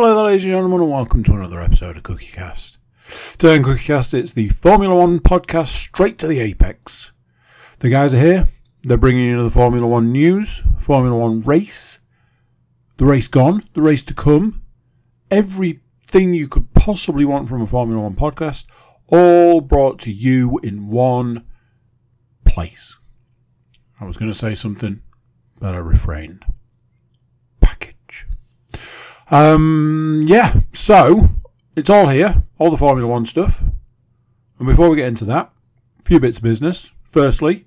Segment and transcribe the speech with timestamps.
[0.00, 2.78] Hello there, ladies and gentlemen, and welcome to another episode of CookieCast.
[3.36, 7.10] Today on CookieCast, it's the Formula One podcast straight to the apex.
[7.80, 8.46] The guys are here.
[8.82, 11.98] They're bringing you the Formula One news, Formula One race,
[12.98, 14.62] the race gone, the race to come,
[15.32, 18.66] everything you could possibly want from a Formula One podcast,
[19.08, 21.44] all brought to you in one
[22.44, 22.94] place.
[24.00, 25.02] I was going to say something,
[25.58, 26.44] but I refrained.
[29.30, 31.28] Um, yeah, so
[31.76, 33.62] it's all here, all the Formula One stuff.
[34.58, 35.52] And before we get into that,
[36.00, 36.90] a few bits of business.
[37.04, 37.66] Firstly,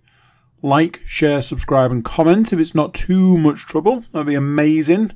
[0.61, 4.03] like, share, subscribe, and comment if it's not too much trouble.
[4.11, 5.11] That'd be amazing.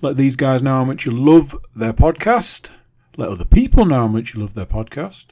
[0.00, 2.68] Let these guys know how much you love their podcast.
[3.16, 5.26] Let other people know how much you love their podcast.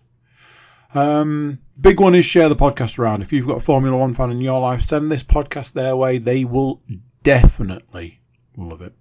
[0.95, 3.23] Um, big one is share the podcast around.
[3.23, 6.19] If you've got a Formula One fan in your life, send this podcast their way.
[6.19, 6.83] They will
[7.23, 8.21] definitely
[8.57, 8.95] love it.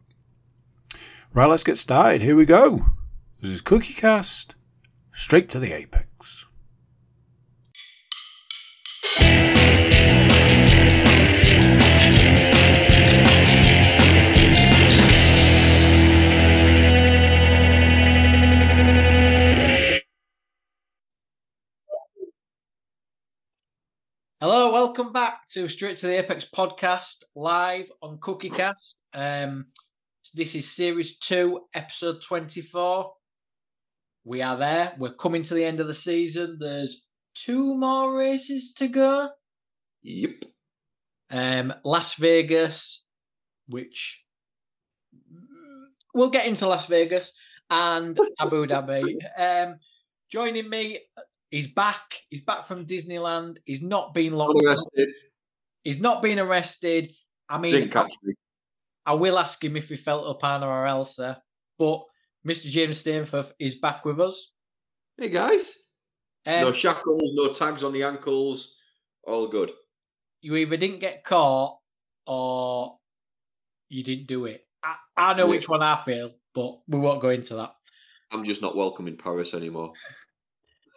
[1.31, 2.23] Right, let's get started.
[2.23, 2.87] Here we go.
[3.39, 4.55] This is Cookie Cast,
[5.13, 6.47] straight to the apex.
[24.41, 28.95] Hello, welcome back to Straight to the Apex podcast live on CookieCast.
[29.13, 29.67] Um,
[30.33, 33.11] this is series two, episode 24.
[34.25, 34.93] We are there.
[34.97, 36.57] We're coming to the end of the season.
[36.59, 39.29] There's two more races to go.
[40.03, 40.45] Yep.
[41.31, 43.05] Um, Las Vegas,
[43.67, 44.23] which
[46.13, 47.33] we'll get into Las Vegas,
[47.69, 49.15] and Abu Dhabi.
[49.37, 49.79] Um,
[50.31, 50.99] joining me,
[51.49, 52.21] he's back.
[52.29, 53.57] He's back from Disneyland.
[53.65, 54.61] He's not been locked.
[54.63, 55.09] Arrested.
[55.83, 57.13] He's not been arrested.
[57.47, 58.33] I mean, Didn't catch me.
[59.09, 61.41] I will ask him if he felt up Anna or Elsa,
[61.79, 62.03] but
[62.47, 62.69] Mr.
[62.69, 64.51] James Stainforth is back with us.
[65.17, 65.75] Hey guys.
[66.45, 68.75] Um, no shackles, no tags on the ankles.
[69.25, 69.71] All good.
[70.41, 71.79] you either didn't get caught
[72.27, 72.99] or
[73.89, 74.61] you didn't do it.
[74.83, 75.49] I, I know Yeah.
[75.49, 77.73] which one I feel, but we won't go into that.
[78.31, 79.91] I'm just not welcome in Paris anymore.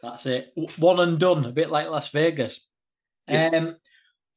[0.02, 0.52] That's it.
[0.76, 2.60] One and done, a bit like Las Vegas.
[3.26, 3.48] Yeah.
[3.54, 3.76] Um,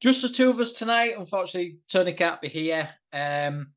[0.01, 1.13] just the two of us tonight.
[1.17, 2.89] Unfortunately, Tony can't be here.
[3.13, 3.71] Um,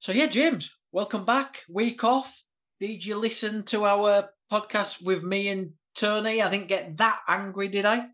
[0.00, 1.62] so yeah, James, welcome back.
[1.68, 2.42] Week off.
[2.80, 6.42] Did you listen to our podcast with me and Tony?
[6.42, 8.06] I didn't get that angry, did I?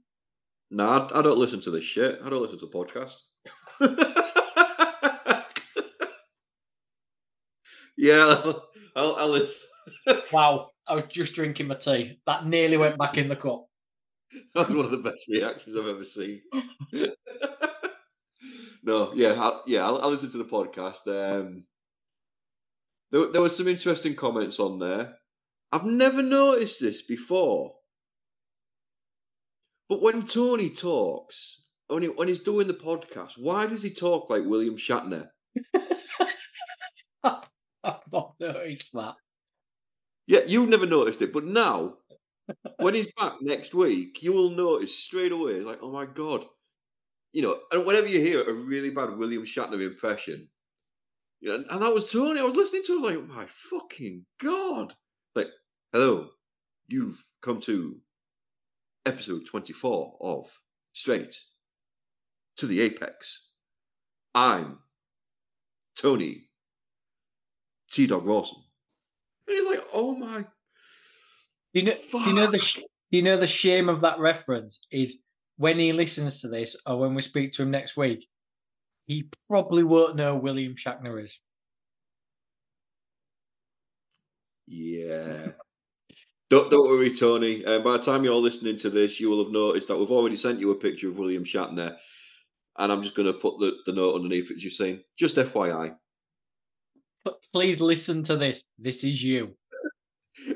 [0.71, 2.21] No, I, I don't listen to this shit.
[2.25, 3.17] I don't listen to podcasts.
[7.97, 9.69] yeah, I'll, I'll, I'll listen.
[10.33, 12.19] Wow, I was just drinking my tea.
[12.27, 13.67] That nearly went back in the cup.
[14.55, 16.41] That was one of the best reactions I've ever seen.
[18.83, 21.07] no, yeah, I, yeah, I'll, I'll listen to the podcast.
[21.07, 21.65] Um,
[23.11, 25.17] there, there were some interesting comments on there.
[25.71, 27.75] I've never noticed this before,
[29.89, 34.31] but when Tony talks, when, he, when he's doing the podcast, why does he talk
[34.31, 35.29] like William Shatner?
[37.85, 39.15] I've not noticed that.
[40.27, 41.95] Yeah, you've never noticed it, but now,
[42.79, 46.45] when he's back next week, you will notice straight away, like, oh my god,
[47.33, 47.61] you know.
[47.71, 50.49] And whenever you hear a really bad William Shatner impression,
[51.41, 52.41] you know, and that was Tony.
[52.41, 54.95] I was listening to, it, like, my fucking god,
[55.35, 55.49] like,
[55.93, 56.29] hello,
[56.89, 57.97] you've come to
[59.07, 60.47] episode twenty-four of
[60.93, 61.37] Straight
[62.57, 63.49] to the Apex.
[64.35, 64.79] I'm
[65.97, 66.49] Tony
[67.91, 68.63] T Dog Rawson.
[69.49, 70.45] And he's like, oh my
[71.75, 71.95] Do you know?
[72.13, 72.59] Do you know the?
[72.59, 75.19] sh- Do you know the shame of that reference is
[75.57, 78.27] when he listens to this, or when we speak to him next week,
[79.07, 81.39] he probably won't know who William Shatner is.
[84.67, 85.49] Yeah.
[86.51, 87.65] Don't don't worry, Tony.
[87.65, 90.37] Uh, by the time you're listening to this, you will have noticed that we've already
[90.37, 91.97] sent you a picture of William Shatner,
[92.79, 95.95] and I'm just going to put the, the note underneath it, just saying, just FYI,
[97.25, 98.65] But please listen to this.
[98.79, 99.57] This is you.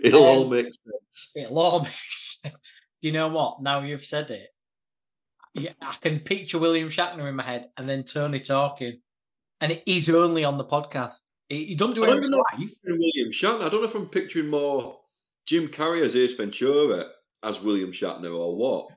[0.06, 1.32] It'll all Um, make sense.
[1.36, 2.58] It'll all make sense.
[3.02, 3.62] Do you know what?
[3.62, 4.48] Now you've said it,
[5.54, 9.00] yeah, I can picture William Shatner in my head, and then Tony talking,
[9.60, 11.20] and it is only on the podcast.
[11.48, 12.70] He, doesn't do it in even know live.
[12.84, 13.62] William Shatner.
[13.62, 14.98] I don't know if I'm picturing more
[15.46, 17.06] Jim Carrey as Ace Ventura
[17.42, 18.88] as William Shatner or what.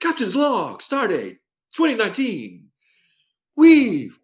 [0.00, 1.38] Captain's log, stardate
[1.74, 2.68] 2019.
[3.56, 4.16] We've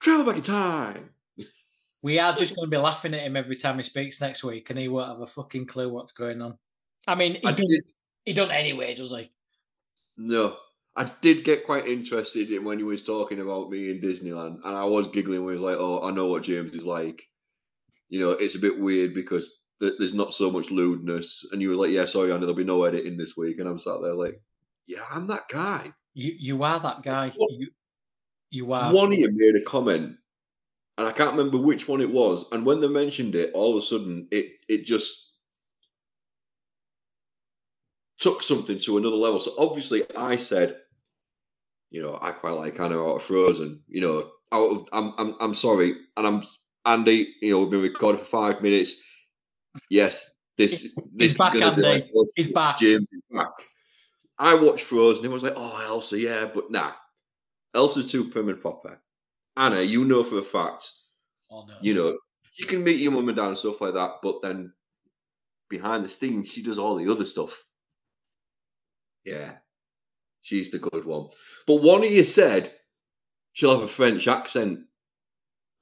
[0.00, 1.10] traveled back in time.
[2.06, 4.70] We are just going to be laughing at him every time he speaks next week,
[4.70, 6.56] and he won't have a fucking clue what's going on.
[7.06, 7.84] I mean, he I doesn't, did,
[8.24, 9.32] he doesn't anyway, does he?
[10.16, 10.56] no,
[10.94, 14.76] I did get quite interested in when he was talking about me in Disneyland, and
[14.76, 17.22] I was giggling when he was like, "Oh, I know what James is like."
[18.08, 21.44] you know, it's a bit weird because th- there's not so much lewdness.
[21.52, 23.58] And you were like, yeah, sorry, Andy, there'll be no editing this week.
[23.58, 24.40] And I'm sat there like,
[24.86, 25.92] yeah, I'm that guy.
[26.14, 27.32] You you are that guy.
[27.34, 27.50] What?
[27.52, 27.68] You
[28.50, 28.92] you are.
[28.92, 30.16] One of you made a comment,
[30.98, 32.46] and I can't remember which one it was.
[32.52, 35.32] And when they mentioned it, all of a sudden, it it just
[38.18, 39.40] took something to another level.
[39.40, 40.76] So obviously, I said,
[41.90, 43.80] you know, I quite like Anna out of Frozen.
[43.88, 46.42] You know, out of I'm I'm I'm sorry, and I'm
[46.86, 47.34] Andy.
[47.42, 49.02] You know, we've been recording for five minutes.
[49.90, 51.82] Yes, this this is back, Andy.
[51.82, 52.82] like, oh, He's back.
[52.82, 53.52] Is back.
[54.38, 55.24] I watched Frozen.
[55.24, 56.92] It was like, oh, Elsa, yeah, but nah.
[57.74, 59.00] Elsa's too prim and proper.
[59.56, 60.90] Anna, you know for a fact,
[61.50, 61.74] Oh, no.
[61.80, 62.18] you know,
[62.58, 64.72] you can meet your mum and dad and stuff like that, but then
[65.68, 67.64] behind the scenes, she does all the other stuff.
[69.24, 69.56] Yeah,
[70.42, 71.28] she's the good one.
[71.66, 72.72] But one of you said
[73.52, 74.80] she'll have a French accent.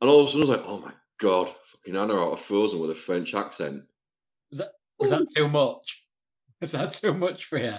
[0.00, 2.41] And all of a sudden, I was like, oh my God, fucking Anna out of
[2.41, 3.82] Frozen with a French accent.
[4.99, 6.06] Was that too much?
[6.61, 7.75] Is that too much for you?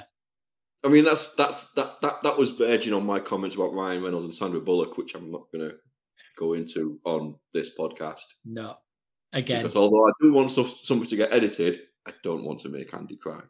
[0.85, 4.25] I mean, that's that's that that that was verging on my comments about Ryan Reynolds
[4.25, 5.75] and Sandra Bullock, which I'm not going to
[6.37, 8.21] go into on this podcast.
[8.45, 8.75] No.
[9.33, 12.69] Again, Because although I do want stuff something to get edited, I don't want to
[12.69, 13.41] make Andy cry.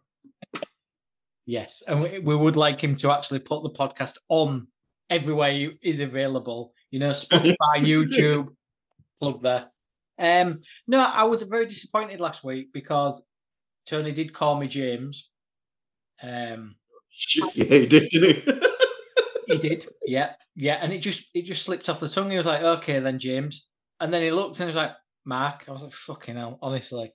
[1.45, 1.83] yes.
[1.87, 4.67] And we, we would like him to actually put the podcast on
[5.09, 6.73] everywhere he is available.
[6.89, 8.47] You know, Spotify, YouTube,
[9.19, 9.67] plug there.
[10.17, 13.21] Um, no, I was very disappointed last week because
[13.85, 15.29] Tony did call me James.
[16.23, 16.75] Um,
[17.55, 18.61] Yeah, he did, didn't he?
[19.47, 22.31] he did, yeah, yeah, and it just it just slipped off the tongue.
[22.31, 23.67] He was like, "Okay, then James,"
[23.99, 24.91] and then he looked and he was like,
[25.23, 27.13] "Mark." I was like, "Fucking hell," honestly.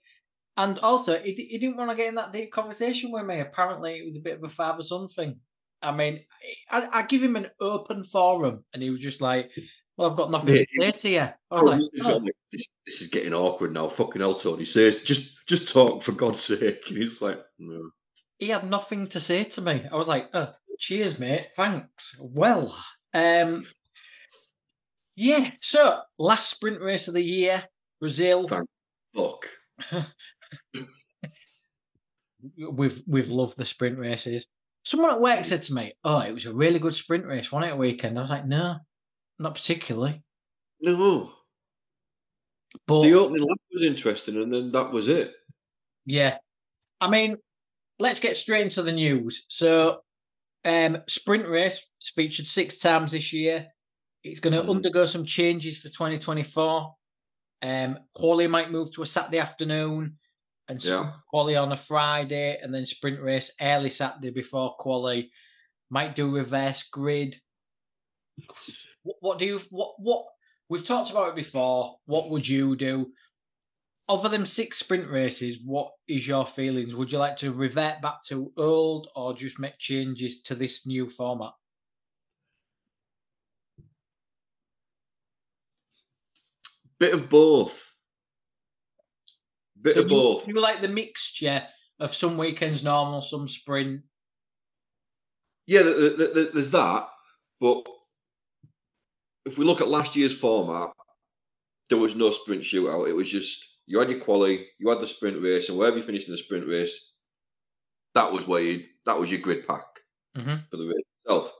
[0.56, 3.40] And also, he, he didn't want to get in that deep conversation with me.
[3.40, 5.38] Apparently, it was a bit of a father son thing.
[5.82, 6.20] I mean,
[6.70, 9.50] I, I give him an open forum, and he was just like,
[9.96, 12.20] "Well, I've got nothing to say to you." Oh, this, like, is, "Oh."
[12.52, 13.88] this, this is getting awkward now.
[13.88, 14.64] Fucking hell, Tony.
[14.64, 16.82] Says just just talk for God's sake.
[16.88, 17.90] And he's like, no.
[18.40, 19.86] He had nothing to say to me.
[19.90, 21.48] I was like, oh, cheers, mate.
[21.54, 22.16] Thanks.
[22.18, 22.76] Well,
[23.14, 23.66] um,
[25.14, 25.50] yeah.
[25.60, 27.64] So last sprint race of the year,
[28.00, 28.48] Brazil.
[28.48, 28.66] Thank
[29.14, 29.48] fuck.
[32.72, 34.46] We've we've loved the sprint races.
[34.82, 37.70] Someone at work said to me, "Oh, it was a really good sprint race, wasn't
[37.70, 38.76] it, a weekend?" I was like, "No,
[39.38, 40.22] not particularly."
[40.80, 41.32] No.
[42.86, 45.34] But The opening lap was interesting, and then that was it.
[46.06, 46.38] Yeah.
[47.00, 47.36] I mean,
[48.00, 49.44] let's get straight into the news.
[49.48, 50.00] So,
[50.64, 53.68] um, sprint race is featured six times this year.
[54.24, 54.70] It's going to Mhm.
[54.70, 56.96] undergo some changes for 2024.
[57.62, 60.18] Um, quali might move to a Saturday afternoon
[60.68, 61.16] and Yeah.
[61.28, 65.32] quali on a Friday, and then sprint race early Saturday before quali.
[65.90, 67.40] Might do reverse grid.
[69.02, 70.26] What, what do you what what
[70.68, 71.98] we've talked about it before?
[72.06, 73.12] What would you do?
[74.10, 76.96] Of them six sprint races, what is your feelings?
[76.96, 81.08] Would you like to revert back to old or just make changes to this new
[81.08, 81.52] format?
[86.98, 87.88] Bit of both.
[89.80, 90.48] Bit So of you, both.
[90.48, 91.62] you like the mixture
[92.00, 94.02] of some weekends normal, some sprint.
[95.68, 97.06] Yeah, th- th- th- th- there's that.
[97.60, 97.86] But
[99.46, 100.90] if we look at last year's format,
[101.88, 103.08] there was no sprint shootout.
[103.08, 106.04] It was just you had your quali, you had the sprint race, and wherever you
[106.04, 107.12] finished in the sprint race,
[108.14, 109.86] that was where you that was your grid pack
[110.36, 110.68] Mhm.
[110.70, 111.52] for the race itself.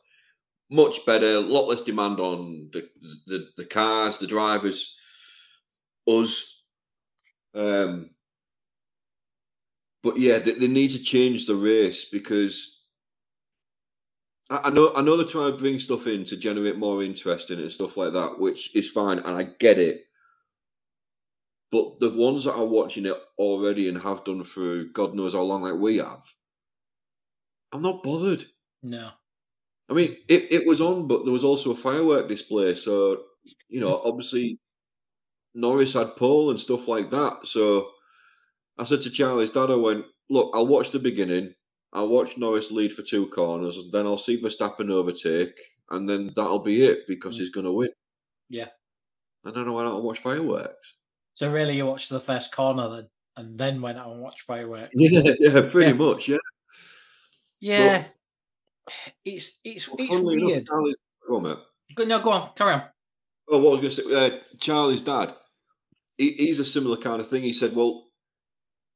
[0.70, 2.88] Much better, a lot less demand on the
[3.26, 4.96] the, the cars, the drivers,
[6.06, 6.62] us.
[7.54, 8.10] Um,
[10.02, 12.82] but yeah, they, they need to change the race because
[14.50, 17.50] I, I know I know they're trying to bring stuff in to generate more interest
[17.50, 20.06] in it and stuff like that, which is fine, and I get it.
[21.72, 25.42] But the ones that are watching it already and have done for God knows how
[25.42, 26.22] long, like we have,
[27.72, 28.44] I'm not bothered.
[28.82, 29.10] No.
[29.88, 32.74] I mean, it, it was on, but there was also a firework display.
[32.74, 33.22] So,
[33.68, 34.58] you know, obviously
[35.54, 37.46] Norris had pole and stuff like that.
[37.46, 37.90] So
[38.78, 41.54] I said to Charlie's dad, I went, look, I'll watch the beginning.
[41.92, 45.60] I'll watch Norris lead for two corners, and then I'll see Verstappen overtake,
[45.90, 47.38] and then that'll be it because Mm.
[47.40, 47.90] he's going to win.
[48.48, 48.68] Yeah.
[49.44, 50.94] And then I went out and watched fireworks.
[51.34, 54.90] So really, you watched the first corner then, and then went out and watched fireworks.
[54.94, 55.92] Yeah, yeah, pretty Yeah.
[55.94, 56.36] much, yeah.
[57.60, 58.04] Yeah.
[59.24, 60.66] It's it's But it's funnily enough.
[60.66, 60.96] Charlie's,
[61.28, 61.58] go on, mate.
[61.94, 62.82] Go, no, go on, carry on.
[63.48, 65.34] Oh, what I was going to say, uh, Charlie's dad,
[66.18, 67.42] he, he's a similar kind of thing.
[67.42, 68.08] He said, well,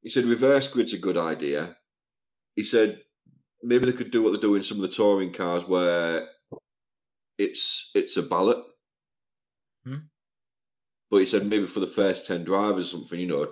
[0.03, 1.77] he said reverse grid's a good idea.
[2.57, 3.01] He said
[3.63, 6.29] maybe they could do what they do in some of the touring cars where
[7.39, 8.59] it's it's a ballot.
[9.85, 9.97] Hmm.
[11.15, 13.47] But he said maybe for the first ten drivers or something, you know,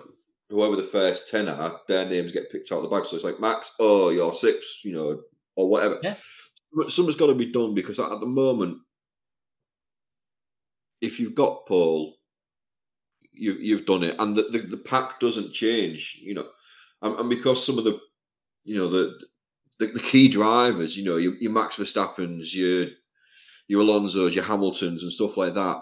[0.49, 3.05] whoever the first ten are, their names get picked out of the bag.
[3.05, 5.21] So it's like Max, oh, you're six, you know,
[5.55, 5.97] or whatever.
[6.03, 6.15] Yeah.
[6.73, 8.79] But something's got to be done because at the moment,
[10.99, 12.17] if you've got Paul,
[13.31, 16.49] you you've done it, and the, the, the pack doesn't change, you know,
[17.01, 17.97] and, and because some of the,
[18.65, 19.17] you know, the,
[19.79, 22.87] the the key drivers, you know, your, your Max Verstappen's, your
[23.69, 25.77] your Alonso's, your Hamiltons, and stuff like that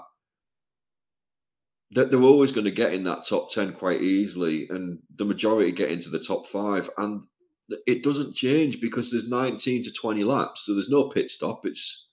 [1.92, 5.92] they're always going to get in that top 10 quite easily and the majority get
[5.92, 7.24] into the top five and
[7.86, 11.66] it doesn't change because there's 19 to 20 laps so there's no pit stop.
[11.66, 12.08] It's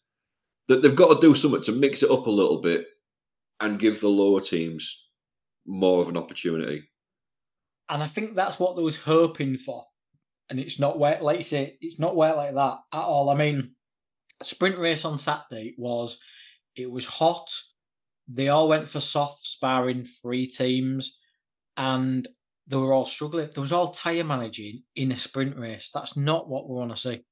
[0.68, 2.87] that they've got to do something to mix it up a little bit
[3.61, 5.04] and give the lower teams
[5.66, 6.82] more of an opportunity.
[7.88, 9.87] And i think that's what they was hoping for
[10.50, 13.30] and it's not where like you say it's not where like that at all.
[13.30, 13.73] I mean
[14.42, 16.18] sprint race on saturday was
[16.76, 17.50] it was hot
[18.28, 21.18] they all went for soft sparring three teams
[21.76, 22.28] and
[22.66, 23.49] they were all struggling.
[23.54, 25.90] There was all tyre managing in a sprint race.
[25.92, 27.25] That's not what we want to see.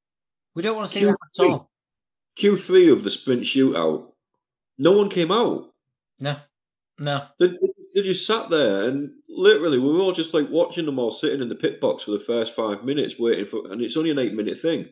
[0.54, 1.70] We don't want to see Q3, that at all.
[2.38, 4.12] Q3 of the sprint shootout,
[4.78, 5.66] no one came out.
[6.18, 6.36] No,
[6.98, 7.26] no.
[7.38, 7.48] They,
[7.94, 11.42] they just sat there and literally we were all just like watching them all sitting
[11.42, 14.18] in the pit box for the first five minutes waiting for, and it's only an
[14.18, 14.88] eight minute thing.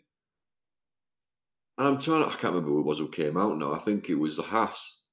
[1.79, 3.73] And I'm trying to, I can't remember who it was who came out now.
[3.73, 5.04] I think it was the Haas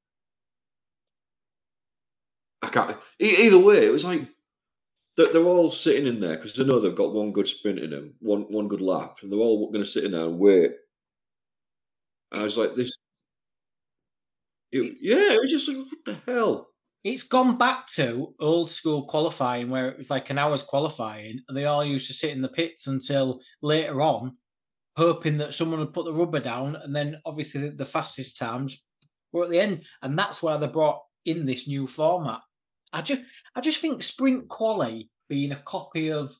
[2.62, 2.98] I can't.
[3.20, 4.28] Either way, it was like
[5.18, 7.90] they're, they're all sitting in there because they know they've got one good sprint in
[7.90, 10.72] them, one one good lap, and they're all going to sit in there and wait.
[12.32, 12.92] And I was like, this.
[14.72, 16.68] It, yeah, it was just like, what the hell?
[17.04, 21.58] It's gone back to old school qualifying where it was like an hour's qualifying, and
[21.58, 24.38] they all used to sit in the pits until later on,
[24.96, 28.82] hoping that someone would put the rubber down, and then obviously the, the fastest times
[29.34, 32.40] were at the end, and that's why they brought in this new format
[32.94, 33.22] I just
[33.56, 36.36] I just think sprint quali being a copy of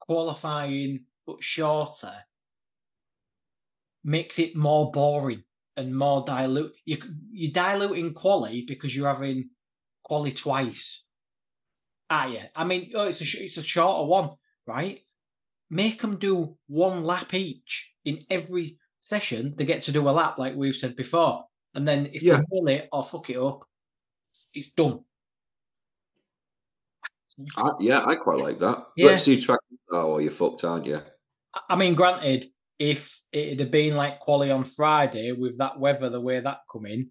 [0.00, 2.14] qualifying but shorter
[4.04, 5.42] makes it more boring
[5.76, 6.72] and more dilute.
[6.84, 6.98] You
[7.30, 9.50] you're diluting quali because you're having
[10.02, 11.02] quali twice.
[12.10, 12.46] Ah, yeah.
[12.56, 14.30] I mean, oh, it's a it's a shorter one,
[14.66, 15.00] right?
[15.70, 19.54] Make them do one lap each in every session.
[19.56, 22.38] They get to do a lap, like we've said before, and then if yeah.
[22.38, 23.64] they pull it or fuck it up,
[24.54, 25.00] it's done.
[27.56, 28.86] I, yeah, I quite like that.
[28.96, 29.06] Yeah.
[29.06, 29.60] Let's see track.
[29.90, 31.00] Oh, you're fucked, aren't you?
[31.68, 36.20] I mean, granted, if it had been like quali on Friday with that weather, the
[36.20, 37.10] way that come in,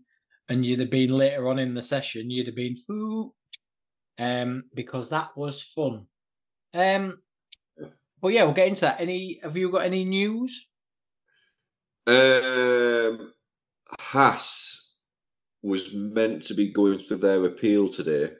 [0.49, 3.33] and you'd have been later on in the session, you'd have been foo,
[4.19, 6.05] um, because that was fun.
[6.73, 7.19] Um,
[8.21, 9.01] but yeah, we'll get into that.
[9.01, 9.39] Any?
[9.43, 10.67] Have you got any news?
[12.05, 13.33] Um,
[13.99, 14.93] Haas
[15.61, 18.31] was meant to be going through their appeal today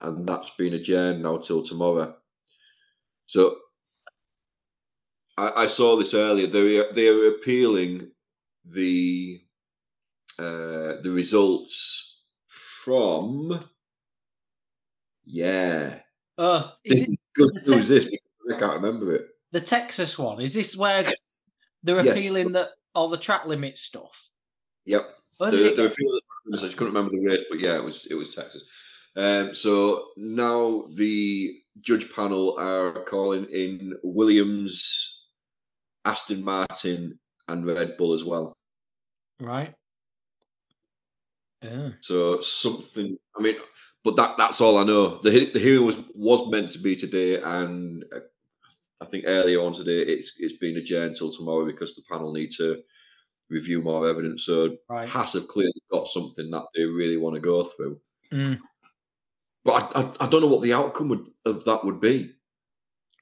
[0.00, 2.14] and that's been adjourned now till tomorrow.
[3.26, 3.56] So
[5.36, 6.46] I, I saw this earlier.
[6.46, 8.10] They they are appealing
[8.64, 9.40] the
[10.38, 13.64] uh, the results from
[15.24, 16.00] yeah.
[16.36, 17.88] Uh, this is good news.
[17.88, 18.10] Te- this
[18.54, 19.26] I can't remember it.
[19.52, 21.42] The Texas one is this where yes.
[21.82, 22.54] they're appealing yes.
[22.54, 24.30] that all the track limit stuff.
[24.86, 25.02] Yep.
[25.38, 26.20] They're, they're appealing.
[26.52, 28.64] I just couldn't remember the race, but yeah, it was it was Texas.
[29.16, 35.24] Um, so now the judge panel are calling in Williams,
[36.04, 38.56] Aston Martin, and Red Bull as well.
[39.40, 39.74] Right.
[41.62, 41.90] Yeah.
[42.00, 43.18] So something.
[43.36, 43.56] I mean,
[44.04, 45.20] but that that's all I know.
[45.22, 48.20] The the hearing was was meant to be today, and uh,
[49.02, 52.52] I think earlier on today it's it's been adjourned until tomorrow because the panel need
[52.52, 52.82] to
[53.50, 54.44] review more evidence.
[54.44, 55.08] So right.
[55.08, 58.00] Haas have clearly got something that they really want to go through.
[58.32, 58.60] Mm.
[59.64, 62.32] But I, I, I, don't know what the outcome would, of that would be.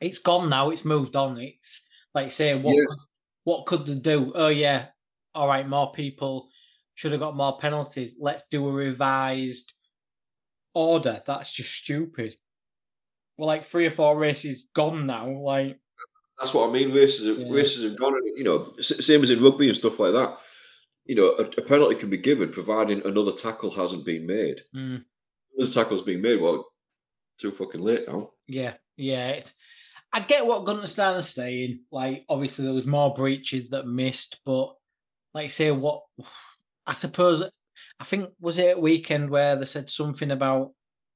[0.01, 0.71] It's gone now.
[0.71, 1.39] It's moved on.
[1.39, 1.83] It's
[2.15, 2.85] like saying what yeah.
[2.89, 2.99] could,
[3.45, 4.33] what could they do?
[4.35, 4.87] Oh yeah,
[5.35, 5.69] all right.
[5.69, 6.49] More people
[6.95, 8.15] should have got more penalties.
[8.19, 9.73] Let's do a revised
[10.75, 11.21] order.
[11.27, 12.37] That's just stupid.
[13.37, 15.29] Well, like three or four races gone now.
[15.29, 15.81] Like
[16.39, 16.93] that's what I mean.
[16.93, 17.47] Races, yeah.
[17.51, 18.15] races have gone.
[18.37, 20.39] You know, same as in rugby and stuff like that.
[21.07, 24.61] You know, a, a penalty can be given providing another tackle hasn't been made.
[24.73, 25.05] Mm
[25.59, 26.41] the tackle's being made.
[26.41, 26.67] Well,
[27.39, 28.31] too fucking late now.
[28.47, 29.41] Yeah, yeah.
[30.13, 31.81] I get what Guenther is saying.
[31.93, 34.75] Like, obviously, there was more breaches that missed, but
[35.35, 36.03] like, say what?
[36.87, 37.43] I suppose
[38.01, 40.71] I think was it a weekend where they said something about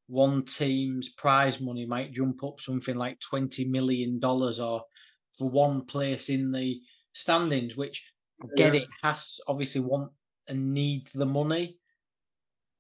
[0.09, 4.83] one team's prize money might jump up something like twenty million dollars, or
[5.39, 6.81] for one place in the
[7.15, 7.77] standings.
[7.77, 8.05] Which
[8.43, 8.81] I get yeah.
[8.83, 10.11] it has obviously want
[10.49, 11.79] and need the money,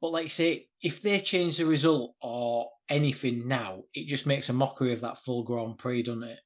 [0.02, 4.49] But like I say, if they change the result or anything now, it just makes
[4.49, 6.40] a mockery of that full Grand Prix, doesn't it?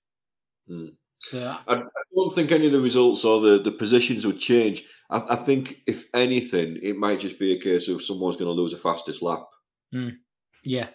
[0.71, 0.91] Mm.
[1.21, 1.83] So I, I,
[2.15, 4.85] don't think any of the results or the, the positions would change.
[5.09, 8.61] I, I, think if anything, it might just be a case of someone's going to
[8.61, 9.47] lose a fastest lap.
[9.95, 10.17] Mm.
[10.63, 10.89] Yeah,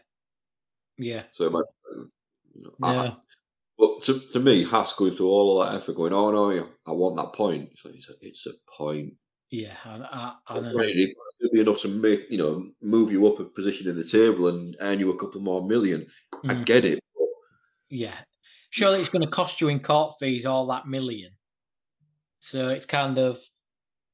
[1.00, 1.24] yeah.
[1.32, 1.66] So it might.
[2.54, 3.14] You know, yeah.
[3.80, 6.92] but to, to me, Haas going through all of that effort, going, "Oh no, I
[6.92, 9.14] want that point." It's, like, it's, a, it's a point.
[9.52, 10.80] Yeah, I, I, I know.
[10.80, 14.48] It'd be enough to make you know move you up a position in the table
[14.48, 16.08] and earn you a couple more million.
[16.44, 16.62] Mm.
[16.62, 17.04] I get it.
[17.14, 17.28] But...
[17.90, 18.16] Yeah,
[18.70, 21.32] surely it's going to cost you in court fees all that million.
[22.40, 23.40] So it's kind of,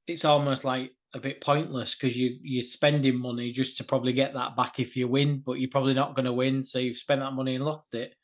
[0.07, 4.33] it's almost like a bit pointless because you you're spending money just to probably get
[4.33, 7.21] that back if you win, but you're probably not going to win, so you've spent
[7.21, 8.15] that money and lost it.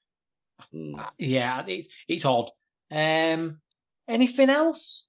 [0.74, 1.06] Mm.
[1.20, 2.50] Yeah, it's it's odd.
[2.92, 3.62] Um,
[4.08, 5.08] anything else?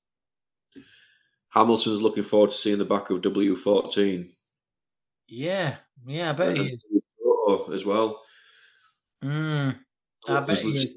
[1.55, 4.29] Hamilton's looking forward to seeing the back of W14.
[5.29, 6.87] Yeah, yeah, I bet he is.
[7.73, 8.21] As well.
[9.23, 9.79] Mm,
[10.29, 10.97] I bet he is.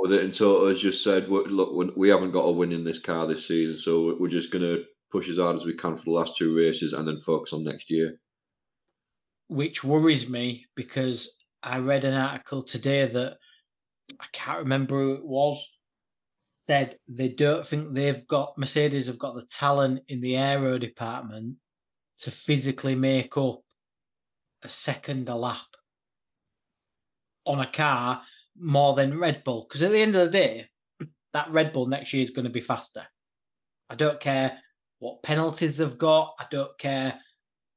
[0.00, 3.00] With it, and Toto has just said, "Look, we haven't got a win in this
[3.00, 6.04] car this season, so we're just going to push as hard as we can for
[6.04, 8.20] the last two races, and then focus on next year."
[9.48, 13.38] Which worries me because I read an article today that
[14.20, 15.66] I can't remember who it was
[16.68, 21.56] said they don't think they've got Mercedes have got the talent in the aero department
[22.20, 23.60] to physically make up
[24.62, 25.66] a second a lap
[27.46, 28.20] on a car
[28.58, 29.66] more than Red Bull.
[29.66, 30.66] Because at the end of the day,
[31.32, 33.04] that Red Bull next year is going to be faster.
[33.88, 34.58] I don't care
[34.98, 36.34] what penalties they've got.
[36.38, 37.18] I don't care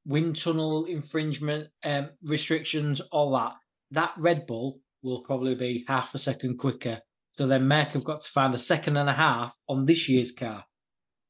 [0.04, 3.54] wind tunnel infringement um, restrictions, all that.
[3.92, 7.00] That Red Bull will probably be half a second quicker
[7.32, 10.32] so then Merc have got to find a second and a half on this year's
[10.32, 10.64] car.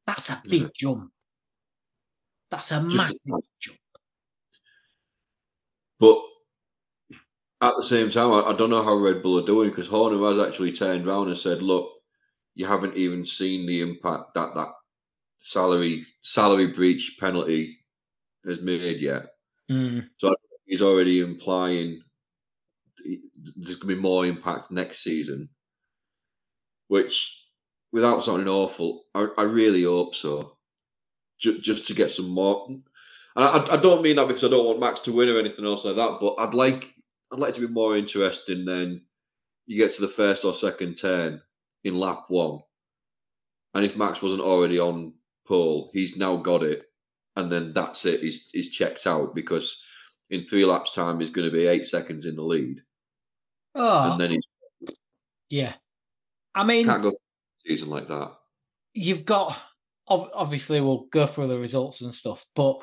[0.05, 1.13] That's a big jump.
[2.51, 3.79] That's a Just massive a jump.
[6.01, 6.21] But
[7.61, 10.19] at the same time, I, I, don't know how Red Bull are doing because Horner
[10.27, 11.89] has actually turned around and said, "Look,
[12.57, 14.73] you haven't even seen the impact that that
[15.39, 17.79] salary salary breach penalty
[18.45, 19.27] has made yet."
[19.71, 20.09] Mm.
[20.19, 20.35] So
[20.65, 22.03] he's already implying
[23.57, 25.49] there's going to be more impact next season
[26.93, 27.47] which,
[27.91, 30.59] without sounding awful, I, I really hope so.
[31.41, 32.67] Just, just to get some more.
[32.69, 32.83] And
[33.35, 35.87] I, I don't mean that because I don't want Max to win or anything else
[35.87, 36.95] like that, but I'd like
[37.33, 39.01] I'd like to be more interesting than
[39.65, 41.41] you get to the first or second turn
[41.83, 42.59] in lap one,
[43.73, 45.15] and if Max wasn't already on
[45.49, 46.85] pole, he's now got it,
[47.37, 48.21] and then that's it.
[48.21, 49.81] He's he's checked out because
[50.29, 52.83] in three laps' time he's going to be eight seconds in the lead,
[53.77, 54.47] oh, and then he's
[55.49, 55.73] yeah,
[56.55, 57.13] I mean, can't go
[57.67, 58.33] season like that.
[58.95, 59.57] You've got
[60.09, 62.77] obviously we'll go through the results and stuff, but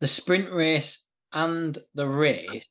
[0.00, 2.66] the sprint race and the race,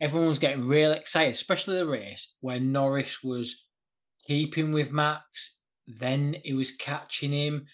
[0.00, 3.64] everyone was getting real excited, especially the race where Norris was
[4.26, 7.66] keeping with Max, then he was catching him,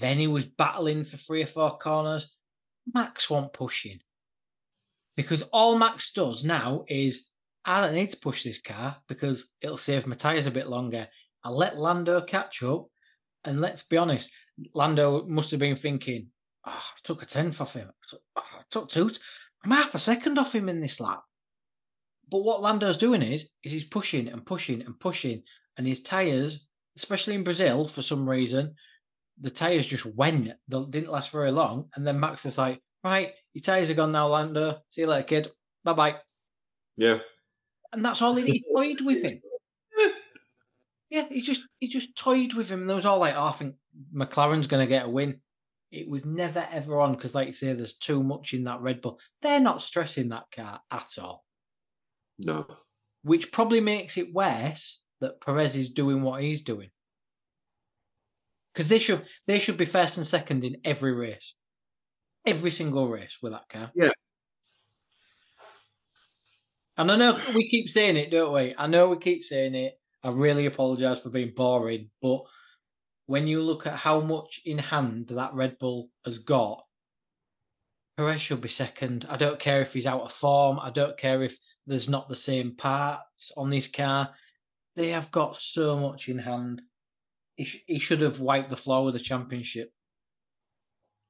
[0.00, 2.30] then he was battling for three or four corners.
[2.94, 4.00] Max not pushing
[5.16, 7.26] because all Max does now is
[7.68, 11.06] I don't need to push this car because it'll save my tyres a bit longer.
[11.44, 12.86] I'll let Lando catch up.
[13.44, 14.30] And let's be honest,
[14.74, 16.28] Lando must have been thinking,
[16.66, 17.88] oh, I took a tenth off him.
[17.88, 19.10] I took, ah, took two.
[19.62, 21.22] I'm half a second off him in this lap.
[22.30, 25.42] But what Lando's doing is, is he's pushing and pushing and pushing.
[25.76, 28.74] And his tyres, especially in Brazil, for some reason,
[29.38, 30.52] the tyres just went.
[30.68, 31.90] They didn't last very long.
[31.94, 34.78] And then Max was like, right, your tyres are gone now, Lando.
[34.88, 35.48] See you later, kid.
[35.84, 36.16] Bye bye.
[36.96, 37.18] Yeah
[37.92, 39.40] and that's all he, he toyed with him.
[41.10, 43.52] Yeah, he just he just toyed with him, and there was all like, oh, I
[43.52, 43.76] think
[44.14, 45.40] McLaren's going to get a win.
[45.90, 49.00] It was never ever on because, like you say, there's too much in that Red
[49.00, 49.18] Bull.
[49.40, 51.46] They're not stressing that car at all.
[52.38, 52.66] No.
[53.22, 56.90] Which probably makes it worse that Perez is doing what he's doing.
[58.72, 61.54] Because they should they should be first and second in every race,
[62.46, 63.90] every single race with that car.
[63.94, 64.10] Yeah,
[66.98, 68.74] and I know we keep saying it, don't we?
[68.76, 69.94] I know we keep saying it.
[70.22, 72.42] I really apologise for being boring, but
[73.26, 76.82] when you look at how much in hand that Red Bull has got,
[78.16, 79.26] Perez should be second.
[79.28, 80.80] I don't care if he's out of form.
[80.80, 81.56] I don't care if
[81.86, 84.30] there's not the same parts on this car.
[84.96, 86.82] They have got so much in hand.
[87.54, 89.92] He, sh- he should have wiped the floor with the championship.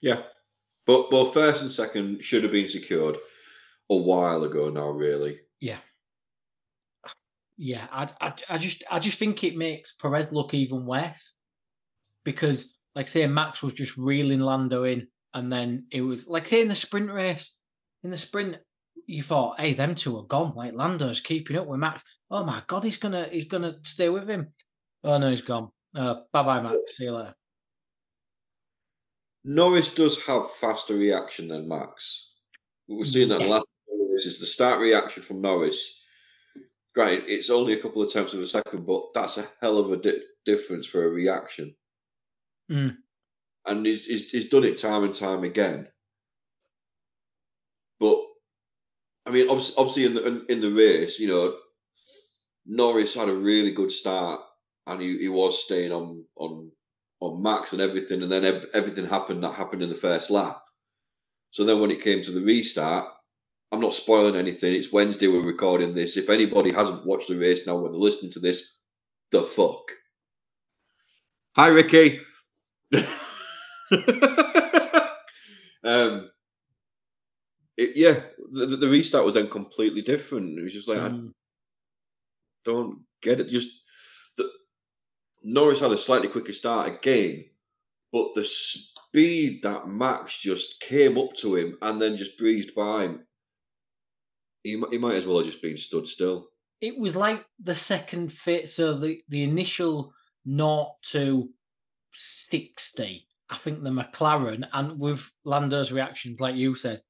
[0.01, 0.23] Yeah,
[0.87, 3.19] but but first and second should have been secured
[3.91, 4.89] a while ago now.
[4.89, 5.79] Really, yeah.
[7.61, 11.35] Yeah, I, I, I just I just think it makes Perez look even worse
[12.25, 16.63] because, like say, Max was just reeling Lando in, and then it was like say
[16.63, 17.53] in the sprint race,
[18.05, 18.59] in the sprint,
[19.07, 20.53] you thought, hey, them two are gone.
[20.55, 22.05] Like Lando's keeping up with Max.
[22.31, 24.53] Oh my god, he's gonna he's gonna stay with him.
[25.03, 25.71] Oh no, he's gone.
[25.97, 26.77] Uh, bye bye, Max.
[26.95, 27.35] See you later.
[29.45, 32.33] Norris does have faster reaction than Max.
[32.87, 33.51] We've seen that Yes.
[33.51, 33.68] last
[34.29, 34.41] races.
[34.41, 36.01] The start reaction from Norris,
[36.95, 39.93] granted, it's only a couple of tenths of a second, but that's a hell of
[39.93, 41.75] a di- difference for a reaction.
[42.71, 42.97] Mm.
[43.67, 45.89] And he's, he's, he's done it time and time again.
[48.01, 48.19] But,
[49.27, 51.57] I mean, obviously, obviously in, the, in, in the race, you know,
[52.67, 54.41] Norris had a really good start
[54.87, 56.71] and he, he was staying on, on
[57.21, 60.63] on Max and everything, and then ev- everything happened that happened in the first lap.
[61.51, 63.09] So then when it came to the restart,
[63.71, 64.73] I'm not spoiling anything.
[64.75, 65.29] It's Wednesday.
[65.29, 66.17] We're recording this.
[66.17, 68.77] If anybody hasn't watched the race now when they're listening to this,
[69.31, 69.91] the fuck.
[71.55, 72.21] Hi, Ricky.
[75.85, 76.31] um,
[77.77, 78.21] it, yeah,
[78.53, 80.59] the, the- restart was then completely different.
[80.59, 81.33] It was just like I Mm.
[82.65, 83.49] don't get it.
[83.49, 83.69] Just
[84.37, 84.51] the
[85.43, 87.45] Norris had a slightly quicker start again,
[88.13, 93.05] but the speed that Max just came up to him and then just breezed by
[93.05, 93.27] him,
[94.63, 96.49] he, he might as well have just been stood still.
[96.81, 98.69] it was like the second fit.
[98.69, 100.13] So the, the initial
[100.45, 101.49] naught to
[102.13, 107.03] 60, I think the McLaren, and with Lando's reactions, like you said,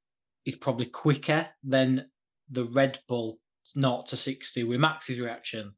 [0.46, 2.06] is probably quicker than
[2.50, 3.38] the Red Bull
[3.74, 5.72] naught to 60 with Max's reaction.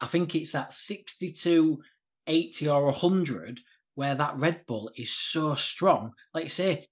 [0.00, 1.78] I think it's that 62,
[2.26, 3.60] 80, or 100
[3.94, 6.12] where that Red Bull is so strong.
[6.32, 6.88] Like you say,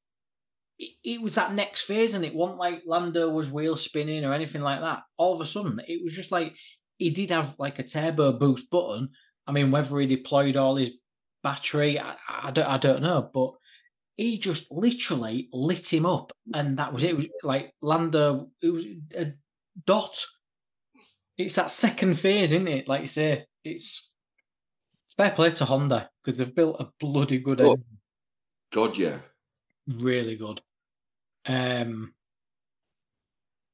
[0.79, 4.33] it, it was that next phase, and it wasn't like Lando was wheel spinning or
[4.33, 5.01] anything like that.
[5.17, 6.55] All of a sudden, it was just like
[6.99, 9.11] he did have like a turbo boost button.
[9.47, 10.91] I mean, whether he deployed all his
[11.43, 13.53] battery, I, I don't, I don't know, but
[14.17, 17.11] he just literally lit him up, and that was it.
[17.11, 18.85] It was like Lando, it was
[19.17, 19.33] a
[19.87, 20.19] dot.
[21.39, 22.89] It's that second phase, isn't it?
[22.89, 24.11] Like you say, it's
[25.17, 27.73] fair play to Honda because they've built a bloody good Oh.
[27.73, 27.85] engine
[28.73, 29.19] God, yeah.
[29.87, 30.61] Really good.
[31.47, 32.15] Um,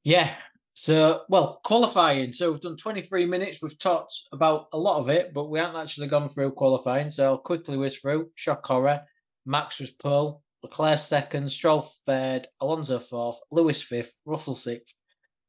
[0.03, 0.35] yeah.
[0.73, 2.33] So, well, qualifying.
[2.33, 3.59] So we've done 23 minutes.
[3.61, 7.09] We've talked about a lot of it, but we haven't actually gone through qualifying.
[7.09, 8.31] So I'll quickly whiz through.
[8.35, 9.01] Shock horror.
[9.45, 10.41] Max was pole.
[10.63, 11.51] Leclerc second.
[11.51, 12.47] Stroll third.
[12.59, 13.39] Alonso fourth.
[13.51, 14.13] Lewis fifth.
[14.25, 14.95] Russell sixth.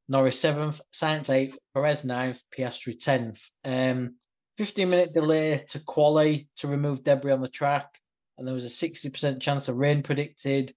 [0.09, 0.81] Norris seventh.
[0.92, 1.59] Sainz eighth.
[1.72, 2.42] Perez ninth.
[2.57, 3.40] Piastri tenth.
[3.64, 4.16] Um,
[4.59, 7.98] 15 minute delay to quali to remove debris on the track
[8.37, 10.75] and there was a 60% chance of rain predicted.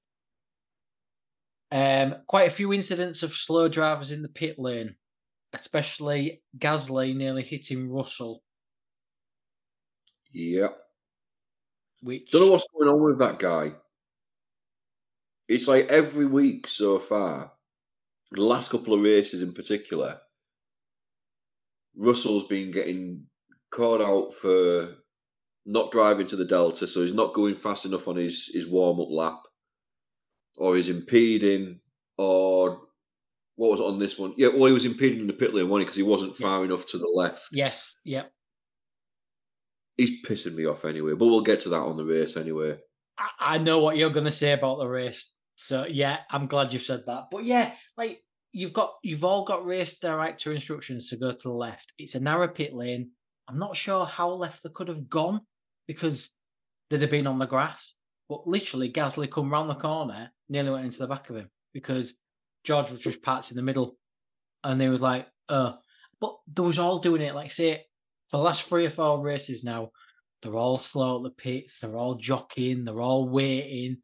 [1.72, 4.96] Um, quite a few incidents of slow drivers in the pit lane,
[5.54, 8.44] especially Gasly nearly hitting Russell,
[10.32, 10.74] Yeah.
[12.02, 13.74] which Don't know what's going on with that guy.
[15.48, 17.54] It's like every week so far,
[18.32, 20.20] the last couple of races in particular,
[21.96, 23.28] Russell's been getting
[23.72, 24.96] caught out for
[25.68, 29.02] not driving to the Delta, so he's not going fast enough on his, his warm
[29.02, 29.44] up lap,
[30.58, 31.82] or he's impeding,
[32.18, 32.80] or
[33.58, 34.34] what was it on this one?
[34.38, 35.86] Yeah, well, he was impeding in the pit lane, wasn't he?
[35.86, 37.44] Because he wasn't far enough to the left.
[37.52, 38.32] yes, yep.
[39.98, 42.78] He's pissing me off anyway, but we'll get to that on the race anyway.
[43.18, 46.72] I, I know what you're going to say about the race, so yeah, I'm glad
[46.72, 47.26] you said that.
[47.30, 51.52] But yeah, like you've got, you've all got race director instructions to go to the
[51.52, 51.92] left.
[51.98, 53.10] It's a narrow pit lane.
[53.50, 55.42] I'm not sure how left they could have gone
[55.88, 56.30] because
[56.90, 57.94] they'd have been on the grass.
[58.30, 62.14] But literally, Gasly come round the corner, nearly went into the back of him because
[62.64, 63.98] George was just parked in the middle,
[64.64, 65.74] and they was like, "Uh,"
[66.20, 67.86] but they was all doing it like say
[68.28, 69.92] for the last three or four races now.
[70.44, 71.80] They're all slow at the pits.
[71.80, 72.86] They're all jockeying.
[72.86, 73.98] They're all waiting.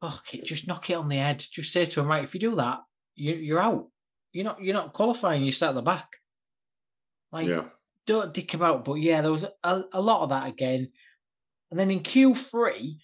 [0.00, 1.44] Fuck it, just knock it on the head.
[1.52, 2.80] Just say to him, right, if you do that,
[3.14, 3.88] you, you're out.
[4.32, 4.62] You're not.
[4.62, 5.44] You're not qualifying.
[5.44, 6.08] You start at the back.
[7.32, 7.64] Like, Yeah.
[8.06, 8.84] Don't dick about.
[8.84, 10.90] But yeah, there was a, a lot of that again.
[11.70, 12.96] And then in Q3,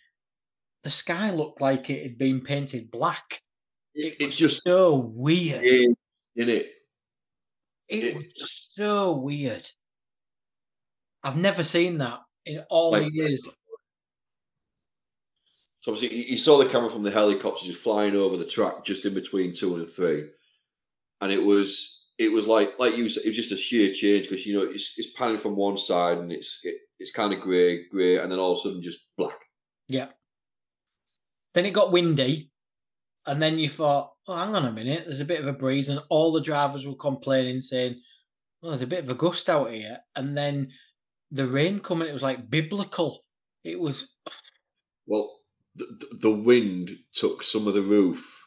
[0.84, 3.40] the sky looked like it had been painted black.
[3.94, 5.64] It, was it's just so weird.
[5.64, 5.94] in,
[6.36, 6.70] in it.
[7.88, 8.32] It it- was
[8.74, 9.68] so weird.
[11.22, 13.46] I've never seen that in all Like- the years.
[15.82, 19.06] So obviously, you saw the camera from the helicopter just flying over the track, just
[19.06, 20.28] in between two and three,
[21.22, 24.28] and it was it was like like you said, it was just a sheer change
[24.28, 27.40] because you know it's it's panning from one side and it's it, it's kind of
[27.40, 29.38] grey grey, and then all of a sudden just black.
[29.88, 30.08] Yeah.
[31.54, 32.50] Then it got windy,
[33.26, 35.88] and then you thought, "Oh, hang on a minute, there's a bit of a breeze,"
[35.88, 38.00] and all the drivers were complaining, saying,
[38.60, 40.70] well, there's a bit of a gust out here." And then
[41.32, 43.24] the rain coming, it was like biblical.
[43.64, 44.08] It was
[45.06, 45.40] Well,
[45.74, 48.39] the, the- the wind took some of the roof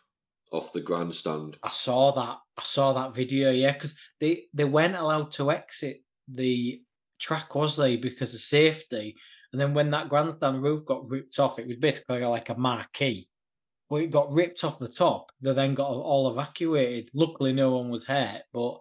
[0.54, 1.58] off the grandstand.
[1.64, 2.38] I saw that.
[2.58, 3.52] I saw that video.
[3.52, 6.82] Yeah, because they they weren't allowed to exit the
[7.20, 9.16] track, was they, because of safety.
[9.52, 13.30] And then when that grandstand roof got ripped off, it was basically like a marquee.
[13.90, 15.32] But it got ripped off the top.
[15.42, 17.10] They then got all evacuated.
[17.14, 18.42] Luckily, no one was hurt.
[18.52, 18.80] But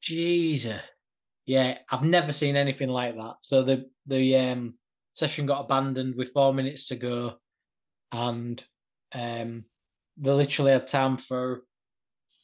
[0.00, 0.80] Jesus,
[1.46, 3.36] yeah, I've never seen anything like that.
[3.42, 4.74] So the the um,
[5.14, 7.34] session got abandoned with four minutes to go,
[8.10, 8.62] and
[9.14, 9.64] um,
[10.16, 11.62] they literally had time for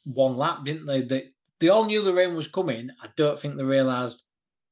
[0.05, 1.01] one lap, didn't they?
[1.01, 1.29] They
[1.59, 2.89] they all knew the rain was coming.
[3.01, 4.23] I don't think they realised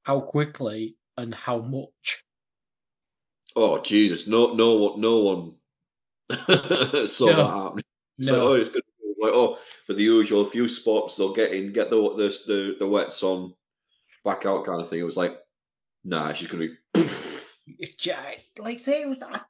[0.03, 2.23] how quickly and how much.
[3.55, 4.27] Oh Jesus!
[4.27, 5.55] No, no one, no one
[7.07, 7.36] saw No.
[7.36, 7.83] that happening.
[8.19, 8.83] Like, No, oh, it's good.
[9.19, 12.88] Like, oh, for the usual few spots, they'll get in, get the the the, the
[12.88, 13.53] wets on,
[14.23, 14.99] back out kind of thing.
[14.99, 15.38] It was like,
[16.03, 16.75] nah, she's gonna be.
[17.79, 18.07] it's
[18.60, 19.21] like say it was.
[19.23, 19.41] I,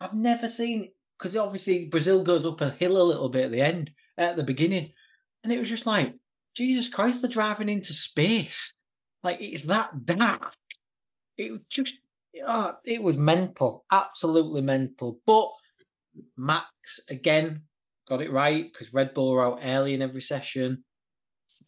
[0.00, 3.60] I've never seen because obviously Brazil goes up a hill a little bit at the
[3.60, 4.92] end at the beginning,
[5.44, 6.14] and it was just like
[6.56, 8.78] Jesus Christ, they're driving into space.
[9.22, 10.54] Like it's that dark.
[11.36, 11.94] It was just,
[12.46, 15.20] oh, it was mental, absolutely mental.
[15.26, 15.50] But
[16.36, 17.62] Max again
[18.08, 20.84] got it right because Red Bull were out early in every session.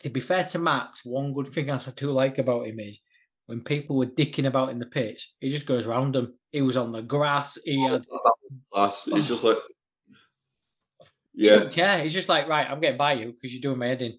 [0.03, 3.01] To be fair to Max, one good thing I do like about him is
[3.47, 6.35] when people were dicking about in the pitch, he just goes round them.
[6.53, 7.59] He was on the grass.
[7.65, 8.05] He had.
[8.73, 9.09] Class.
[9.09, 9.59] It's just like,
[11.35, 12.03] He yeah, don't care.
[12.03, 14.19] He's just like, right, I'm getting by you because you're doing my head in.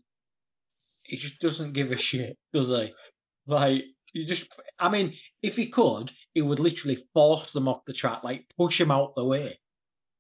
[1.04, 2.94] He just doesn't give a shit, does he?
[3.48, 4.48] Like, you just.
[4.80, 8.80] I mean, if he could, he would literally force them off the track, like push
[8.80, 9.60] him out the way.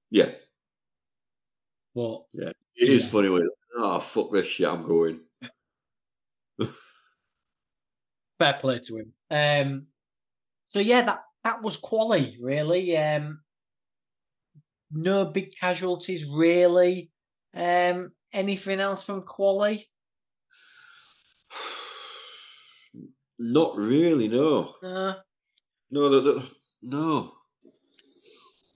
[0.10, 0.32] yeah.
[1.96, 3.10] But yeah, It is Yeah.
[3.10, 5.22] funny when, oh fuck this shit, I'm going.
[8.40, 9.14] fair play to him.
[9.32, 9.88] Um,
[10.66, 12.96] so yeah, that that was quali really.
[12.98, 13.42] Um,
[14.92, 17.12] no big casualties really.
[17.54, 19.90] Um, anything else from quali?
[23.40, 25.16] Not really, no, No.
[25.92, 26.44] no,
[26.82, 27.32] no.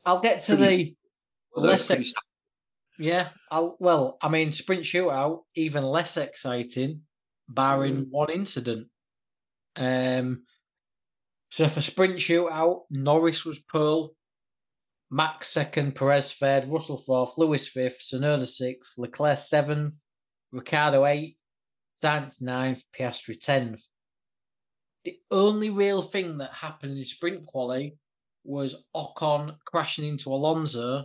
[0.05, 0.97] I'll get to Pretty-
[1.55, 1.87] the Well, less.
[1.87, 2.13] pretty Ex-
[2.99, 3.75] yeah, I'll.
[3.79, 7.01] Well, I mean, sprint shootout even less exciting,
[7.49, 8.09] barring Mm.
[8.09, 8.89] one incident.
[9.75, 10.45] Um.
[11.51, 14.15] So for sprint shootout, Norris was pole,
[15.13, 19.93] Max second, Perez third, Russell fourth, Lewis fifth, Tsunoda sixth, Leclerc seventh,
[20.51, 21.37] Ricciardo eighth,
[21.91, 23.83] Sainz ninth, Piastri tenth.
[25.05, 27.95] The only real thing that happened in sprint quali
[28.43, 31.03] was Ocon crashing into Alonso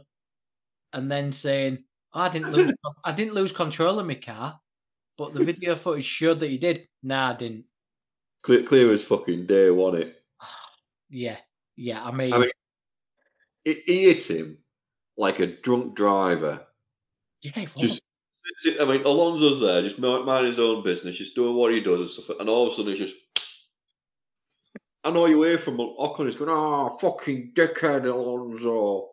[0.95, 2.73] and then saying, "I didn't lose,
[3.05, 4.59] I didn't lose control of my car,"
[5.19, 6.89] but the video footage showed that he did.
[7.03, 7.67] Nah, I didn't.
[8.43, 10.23] clear, clear as fucking day, wasn't it?
[11.11, 11.37] Yeah,
[11.77, 12.05] yeah.
[12.05, 12.51] I mean, I mean,
[13.65, 14.59] He, he hit him
[15.17, 16.67] like a drunk driver.
[17.77, 17.89] yeah.
[18.63, 21.81] Just, I mean, Alonso's there, just mind mind his own business, just doing what he
[21.81, 22.37] does and stuff.
[22.41, 23.15] And all of a sudden, he's just.
[25.05, 29.11] I know you hear from Ocon, he's going, oh, fucking dickhead, Alonso.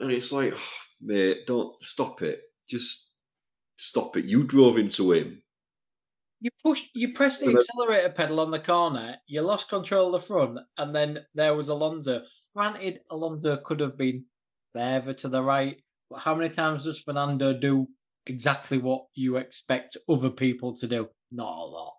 [0.00, 2.42] And it's like, "Oh, mate, don't stop it.
[2.68, 3.10] Just
[3.76, 4.24] stop it.
[4.24, 5.42] You drove into him.
[6.40, 9.16] You push, you press the accelerator pedal on the corner.
[9.26, 12.22] You lost control of the front, and then there was Alonso.
[12.54, 14.24] Granted, Alonso could have been
[14.72, 15.76] further to the right,
[16.10, 17.88] but how many times does Fernando do
[18.26, 21.08] exactly what you expect other people to do?
[21.32, 21.94] Not a lot.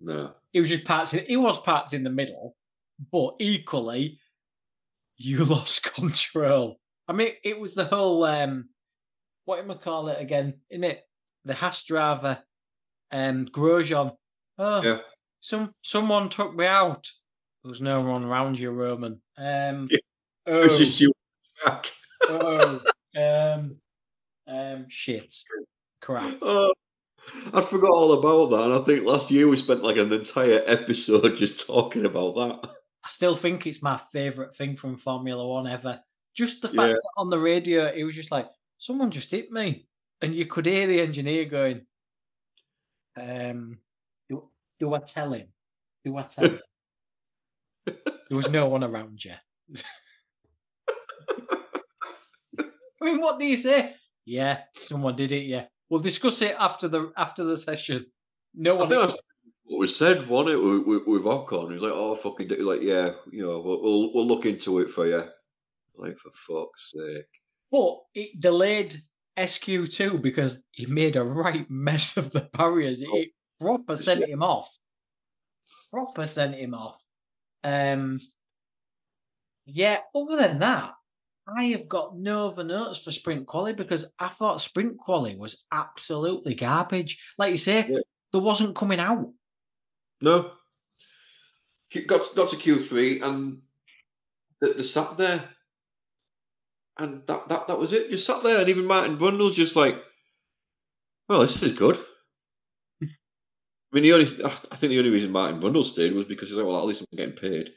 [0.00, 0.32] No.
[0.52, 1.14] He was just parked.
[1.14, 2.56] In, he was parked in the middle,
[3.12, 4.18] but equally,
[5.16, 6.78] you lost control.
[7.08, 8.70] I mean, it was the whole um,
[9.44, 10.54] what am I call it again?
[10.70, 11.02] In it,
[11.44, 12.38] the Haas driver,
[13.12, 14.14] um, Grosjean.
[14.58, 14.98] Oh, Yeah.
[15.40, 17.10] some someone took me out.
[17.62, 19.20] There was no one around you, Romain.
[19.36, 19.98] Um, Yeah.
[20.46, 21.12] oh, It's just you
[21.64, 21.86] back.
[22.28, 22.80] oh,
[23.16, 23.76] um,
[24.46, 25.34] um, shit,
[26.00, 26.38] crap.
[26.42, 26.72] Oh,
[27.52, 28.64] I forgot all about that.
[28.64, 32.70] And I think last year we spent like an entire episode just talking about that.
[33.04, 36.00] I still think it's my favourite thing from Formula One ever.
[36.36, 36.92] Just the fact Yeah.
[36.94, 39.86] that on the radio it was just like, someone just hit me.
[40.22, 41.86] And you could hear the engineer going,
[43.20, 43.78] um,
[44.28, 45.48] do, do I tell him?
[46.04, 46.60] Do I tell him?
[47.86, 49.34] there was no one around you.
[52.58, 53.94] I mean, what do you say?
[54.24, 55.64] Yeah, someone did it, yeah.
[55.88, 58.06] We'll discuss it after the after the session.
[58.54, 59.20] No I one think
[59.70, 61.68] what was said, wasn't it, with, with, with Ocon?
[61.68, 64.80] He was like, oh, fucking, dick," like, yeah, you know, we'll, we'll, we'll look into
[64.80, 65.22] it for you.
[65.94, 67.26] Like, for fuck's sake.
[67.70, 69.00] But it delayed
[69.40, 73.00] SQ2 because he made a right mess of the barriers.
[73.02, 74.68] It proper sent him off.
[75.92, 77.02] Proper sent him off.
[77.64, 78.20] Um,
[79.66, 80.94] yeah, other than that,
[81.46, 85.64] I have got no other notes for sprint quality because I thought sprint quality was
[85.72, 87.18] absolutely garbage.
[87.38, 87.98] Like you say, Yeah.
[88.32, 89.32] there wasn't coming out.
[90.20, 90.52] No.
[92.06, 93.62] Got got to Q three and
[94.60, 95.42] they, they sat there,
[96.98, 98.10] and that, that that was it.
[98.10, 99.96] Just sat there, and even Martin Brundle's just like,
[101.28, 101.98] "Well, this is good."
[103.02, 103.06] I
[103.92, 106.66] mean, the only I think the only reason Martin Brundle stayed was because he's like,
[106.66, 107.70] "Well, at least I'm getting paid."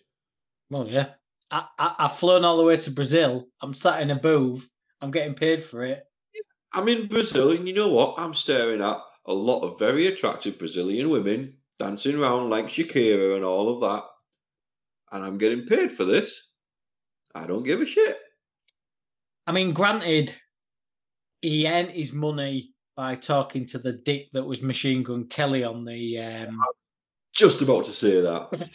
[0.69, 1.09] Well, yeah.
[1.51, 3.47] I, I, I've flown all the way to Brazil.
[3.61, 4.67] I'm sat in a booth.
[5.01, 6.03] I'm getting paid for it.
[6.73, 8.15] I'm in Brazil, and you know what?
[8.17, 13.45] I'm staring at a lot of very attractive Brazilian women dancing around like Shakira and
[13.45, 14.03] all of that,
[15.11, 16.53] and I'm getting paid for this.
[17.35, 18.17] I don't give a shit.
[19.45, 20.33] I mean, granted,
[21.41, 25.85] he earned his money by talking to the dick that was Machine Gun Kelly on
[25.85, 26.19] the.
[26.19, 26.59] Um,
[27.33, 28.69] Just about to say that.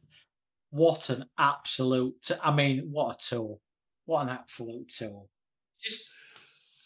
[0.70, 2.30] what an absolute!
[2.42, 3.60] I mean, what a tool!
[4.04, 5.28] What an absolute tool!
[5.80, 6.08] Just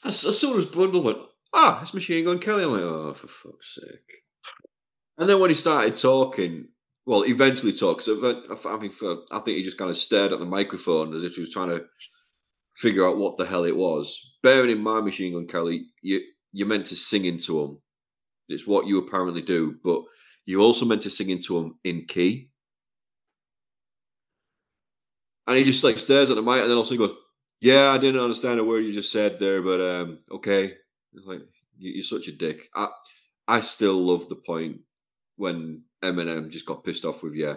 [0.05, 1.19] as, as soon as Brundle went,
[1.53, 2.65] ah, it's Machine Gun Kelly.
[2.65, 4.23] I'm like, oh, for fuck's sake.
[5.19, 6.69] And then when he started talking,
[7.07, 8.05] well, eventually talked.
[8.05, 11.25] So I think for, I think he just kind of stared at the microphone as
[11.25, 11.81] if he was trying to
[12.77, 14.35] figure out what the hell it was.
[14.43, 16.21] Bearing in mind, Machine Gun Kelly, you
[16.53, 17.79] you're meant to sing into him.
[18.49, 20.03] It's what you apparently do, but
[20.45, 22.51] you're also meant to sing into him in key.
[25.47, 27.17] And he just like stares at the mic, and then also goes,
[27.61, 30.75] "Yeah, I didn't understand a word you just said there, but um, okay."
[31.15, 31.41] It's like
[31.79, 32.69] you, are such a dick.
[32.75, 32.89] I
[33.49, 34.81] I still love the point
[35.37, 37.57] when Eminem just got pissed off with you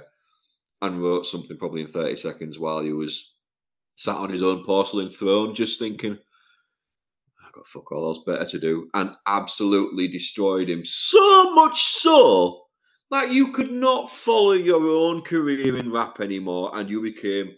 [0.82, 3.34] and wrote something probably in 30 seconds while he was
[4.00, 8.46] sat on his own porcelain throne, just thinking, ah, I've got fuck all else better
[8.46, 10.86] to do, and absolutely destroyed him.
[10.86, 12.62] So much so
[13.12, 17.52] that you could not follow your own career in rap anymore and you became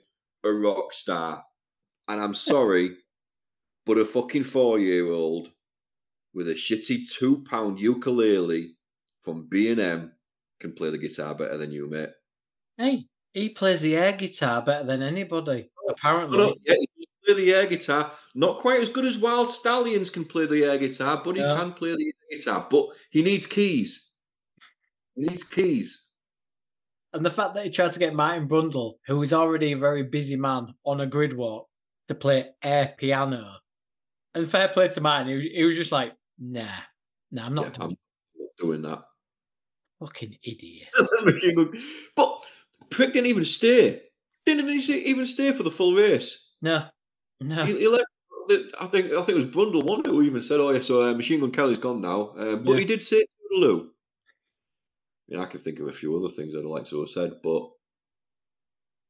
[0.44, 1.44] a rock star.
[2.08, 2.98] And I'm sorry,
[3.86, 5.52] but a fucking four year old
[6.34, 8.76] with a shitty two pound ukulele
[9.22, 10.12] from B and M
[10.60, 12.10] can play the guitar better than you, mate.
[12.78, 16.38] Hey, he plays the air guitar better than anybody, apparently.
[16.38, 18.12] No, yeah, he can play the air guitar.
[18.36, 21.56] Not quite as good as Wyld Stallyns can play the air guitar, but he Yeah.
[21.56, 22.68] can play the air guitar.
[22.70, 24.10] But he needs keys.
[25.16, 26.08] He needs keys.
[27.14, 30.04] And the fact that he tried to get Martin Brundle, who is already a very
[30.04, 31.68] busy man, on a grid walk
[32.08, 33.58] to play air piano.
[34.34, 36.80] And fair play to Martin, he was, he was just like, nah,
[37.32, 39.04] nah, I'm not Yeah, doing I'm not doing that.
[40.00, 40.88] fucking idiot.
[42.16, 42.41] but
[42.92, 44.02] Prick didn't even stay.
[44.46, 46.38] Didn't even stay for the full race.
[46.62, 46.86] No,
[47.40, 47.66] no.
[47.66, 48.06] He, he let,
[48.80, 51.14] I think I think it was Brundle one who even said, "Oh yeah, so uh,
[51.14, 52.80] Machine Gun Kelly's gone now." Um, but Yeah.
[52.80, 53.88] he did say Toodaloo.
[53.88, 57.34] I mean, I can think of a few other things I'd like to have said,
[57.44, 57.70] but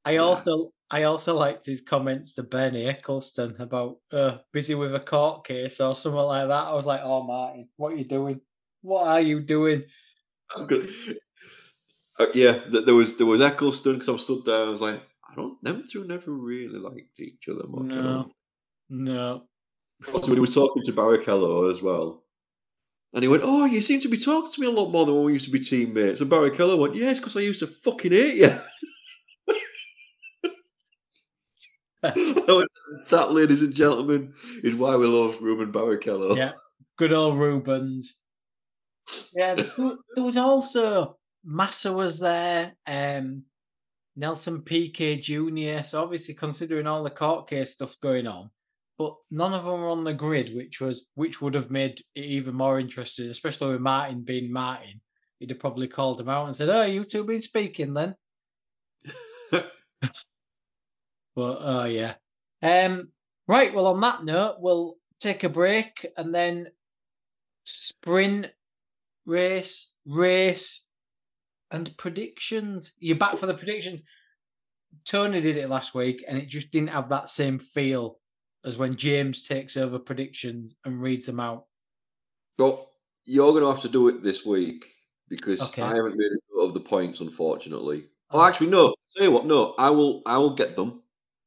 [0.05, 4.99] I also I also liked his comments to Bernie Ecclestone about uh, busy with a
[4.99, 6.67] court case or something like that.
[6.67, 8.41] I was like, oh Martin, what are you doing?
[8.81, 9.83] What are you doing?
[12.21, 12.29] I'm good.
[12.29, 14.65] Uh, yeah, th- there was there was Ecclestone because I was stood there.
[14.65, 15.61] I was like, I don't.
[15.63, 17.83] Them two never really liked each other much.
[17.83, 18.31] No,
[18.89, 19.43] no.
[20.07, 22.23] Also, when he was talking to Barrichello as well.
[23.13, 25.15] And he went, Oh, you seem to be talking to me a lot more than
[25.15, 26.21] when we used to be teammates.
[26.21, 28.57] And Barrichello went, Yes, because I used to fucking hate you.
[32.03, 32.71] Went,
[33.09, 36.35] that, ladies and gentlemen, is why we love Ruben Barrichello.
[36.35, 36.53] Yeah,
[36.97, 38.15] good old Rubens.
[39.35, 39.71] Yeah, there
[40.15, 43.43] there was also Massa was there, um,
[44.15, 45.83] Nelson Piquet Jr.
[45.83, 48.49] So obviously, considering all the court case stuff going on,
[48.97, 52.21] but none of them were on the grid, which was which would have made it
[52.21, 55.01] even more interesting, especially with Martin being Martin.
[55.39, 58.15] He'd have probably called him out and said, "Oh, you two been speaking then?"
[61.35, 62.15] But oh yeah.
[62.61, 63.09] Um
[63.47, 66.67] right, well on that note, we'll take a break and then
[67.63, 68.47] sprint,
[69.25, 70.83] race, race,
[71.71, 72.93] and predictions.
[72.99, 74.01] You're back for the predictions.
[75.05, 78.19] Tony did it last week and it just didn't have that same feel
[78.65, 81.65] as when James takes over predictions and reads them out.
[82.59, 82.89] So
[83.25, 84.85] you're going to have to do it this week
[85.29, 85.81] because Okay.
[85.81, 88.05] I haven't made a note of the points, unfortunately.
[88.31, 88.43] Oh, Oh.
[88.43, 88.93] actually, no.
[89.15, 89.73] Tell you what, no.
[89.77, 90.21] I will.
[90.25, 91.01] I will get them.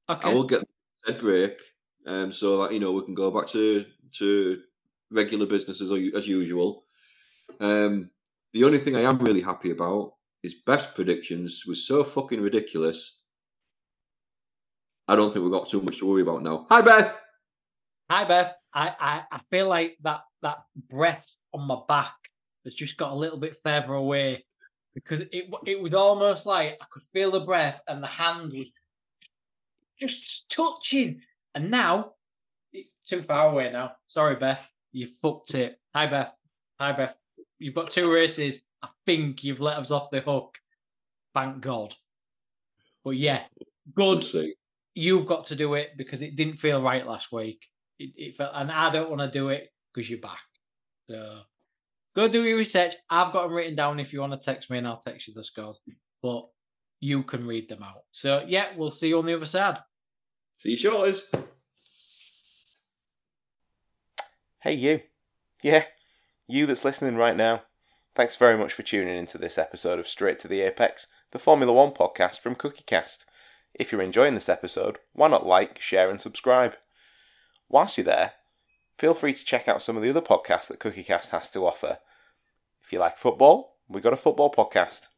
[0.08, 0.30] Okay.
[0.30, 0.62] I will get
[1.06, 1.58] a break,
[2.06, 3.86] um, so that you know we can go back to
[4.18, 4.60] to
[5.10, 6.84] regular business as, as usual.
[7.60, 8.10] Um,
[8.54, 13.20] the only thing I am really happy about is best predictions was so fucking ridiculous.
[15.08, 16.66] I don't think we've got too much to worry about now.
[16.70, 17.16] Hi, Beth.
[18.10, 18.54] Hi Beth.
[18.72, 22.14] I, I, I feel like that that breath on my back
[22.64, 24.44] has just got a little bit further away
[24.94, 28.66] because it it was almost like I could feel the breath and the hand was
[29.98, 31.20] just touching,
[31.54, 32.12] And now
[32.72, 33.92] it's too far away now.
[34.06, 34.60] Sorry, Beth.
[34.92, 35.80] You fucked it.
[35.94, 36.32] Hi, Beth.
[36.78, 37.16] Hi, Beth.
[37.58, 38.60] You've got two races.
[38.82, 40.58] I think you've let us off the hook.
[41.34, 41.94] Thank God.
[43.04, 43.42] But yeah,
[43.94, 44.24] good.
[44.24, 44.54] see.
[44.94, 47.66] You've got to do it because it didn't feel right last week.
[47.98, 50.38] It, it felt, and I don't want to do it because you're back.
[51.02, 51.40] So
[52.14, 52.94] go do your research.
[53.10, 54.00] I've got them written down.
[54.00, 55.80] If you want to text me, and I'll text you the scores.
[56.22, 56.46] But
[57.00, 58.04] you can read them out.
[58.12, 59.78] So yeah, we'll see you on the other side.
[60.56, 61.28] See you shorters.
[64.60, 65.00] Hey, you.
[65.62, 65.84] Yeah,
[66.46, 67.62] you that's listening right now.
[68.14, 71.72] Thanks very much for tuning into this episode of Straight to the Apex, the Formula
[71.72, 73.24] One podcast from CookieCast.
[73.74, 76.76] If you're enjoying this episode, why not like, share, and subscribe?
[77.68, 78.32] Whilst you're there,
[78.98, 81.98] feel free to check out some of the other podcasts that CookieCast has to offer.
[82.84, 85.08] If you like football, we got a football podcast.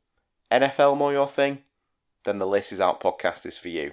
[0.51, 1.65] NFL more your thing?
[2.25, 3.93] Then the Laces Out podcast is for you.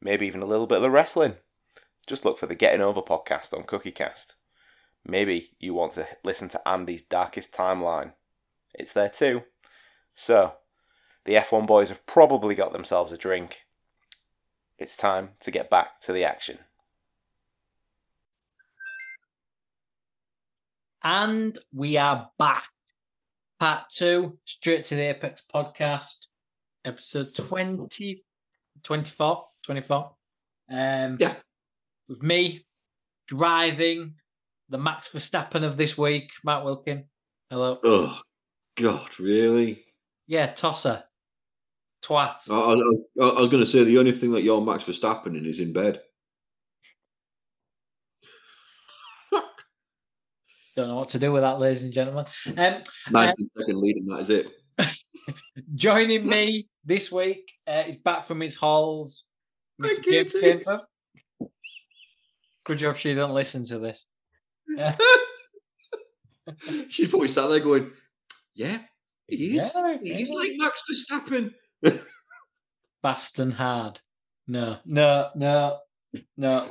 [0.00, 1.34] Maybe even a little bit of the wrestling.
[2.06, 4.34] Just look for the Getting Over podcast on CookieCast.
[5.06, 8.12] Maybe you want to listen to Andy's Darkest Timeline.
[8.74, 9.42] It's there too.
[10.14, 10.54] So,
[11.24, 13.64] the F1 boys have probably got themselves a drink.
[14.78, 16.58] It's time to get back to the action.
[21.02, 22.64] And we are back.
[23.60, 26.26] Part two, Straight to the Apex podcast,
[26.84, 28.24] episode 20,
[28.82, 30.10] 24, 24.
[30.70, 31.34] Um, Yeah.
[32.08, 32.66] With me
[33.26, 34.14] driving
[34.74, 37.04] the Max Verstappen of this week, Matt Wilkin.
[37.48, 37.78] Hello.
[37.84, 38.20] Oh,
[38.76, 39.84] God, really?
[40.26, 41.04] Yeah, tosser.
[42.04, 42.50] Twat.
[42.50, 42.72] I, I,
[43.24, 45.60] I, I was going to say the only thing that you're Max Verstappen in is
[45.60, 46.00] in bed.
[50.76, 52.26] Don't know what to do with that, ladies and gentlemen.
[52.56, 54.50] Um, 19 second lead, and that is it.
[55.76, 59.22] joining me this week uh, is back from his halls,
[59.80, 60.02] Mr.
[60.04, 60.64] James.
[62.64, 64.04] Good job she doesn't listen to this.
[64.68, 64.96] Yeah.
[66.88, 67.90] She's probably sat there going,
[68.54, 68.78] "Yeah,
[69.26, 69.72] he is.
[69.74, 70.36] Yeah, He's yeah.
[70.36, 71.54] like Max Verstappen."
[73.02, 74.00] Fast and hard.
[74.46, 75.78] No, no, no,
[76.36, 76.68] no,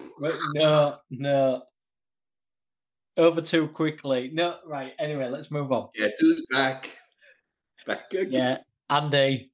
[0.53, 1.63] no, no.
[3.17, 4.29] Over too quickly.
[4.33, 4.93] No, right.
[4.99, 5.89] Anyway, let's move on.
[5.95, 6.89] Guess who's back?
[7.85, 8.31] Back again.
[8.31, 8.57] Yeah,
[8.89, 9.51] Andy,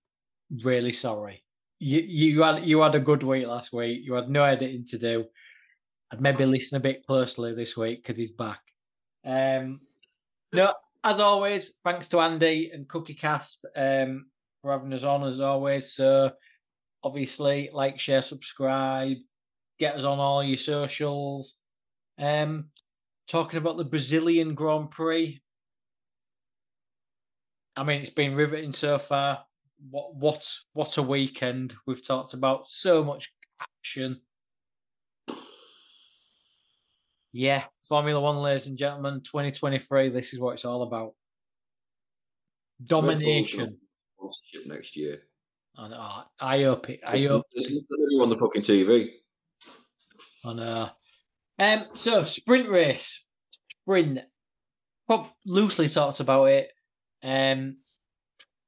[0.64, 1.44] really sorry.
[1.80, 4.02] You you had you had a good week last week.
[4.04, 5.26] You had no editing to do.
[6.12, 8.62] I'd maybe listen a bit closely this week because he's back.
[9.26, 9.82] Um,
[10.52, 14.26] no, as always, thanks to Andy and Cookie Cast um,
[14.62, 15.94] for having us on as always.
[15.94, 16.32] So
[17.04, 19.18] obviously, like, share, subscribe,
[19.78, 21.56] get us on all your socials.
[22.18, 22.70] Um,
[23.28, 25.40] talking about the Brazilian Grand Prix.
[27.76, 29.44] I mean, it's been riveting so far.
[29.90, 31.74] What what what a weekend!
[31.88, 33.32] We've talked about so much
[33.62, 34.20] action.
[37.32, 40.10] Yeah, Formula One, ladies and gentlemen, 2023.
[40.10, 41.14] This is what it's all about.
[42.84, 43.78] Domination.
[44.18, 45.20] Sponsorship next year.
[45.78, 47.02] And oh, I hope it.
[47.06, 47.46] I There's- hope.
[47.54, 49.12] there's nothing on the fucking TV.
[50.46, 50.90] I know.
[51.60, 53.26] Um, so sprint race,
[53.82, 54.20] sprint.
[55.08, 56.72] Prob- loosely talked about it.
[57.24, 57.78] Um,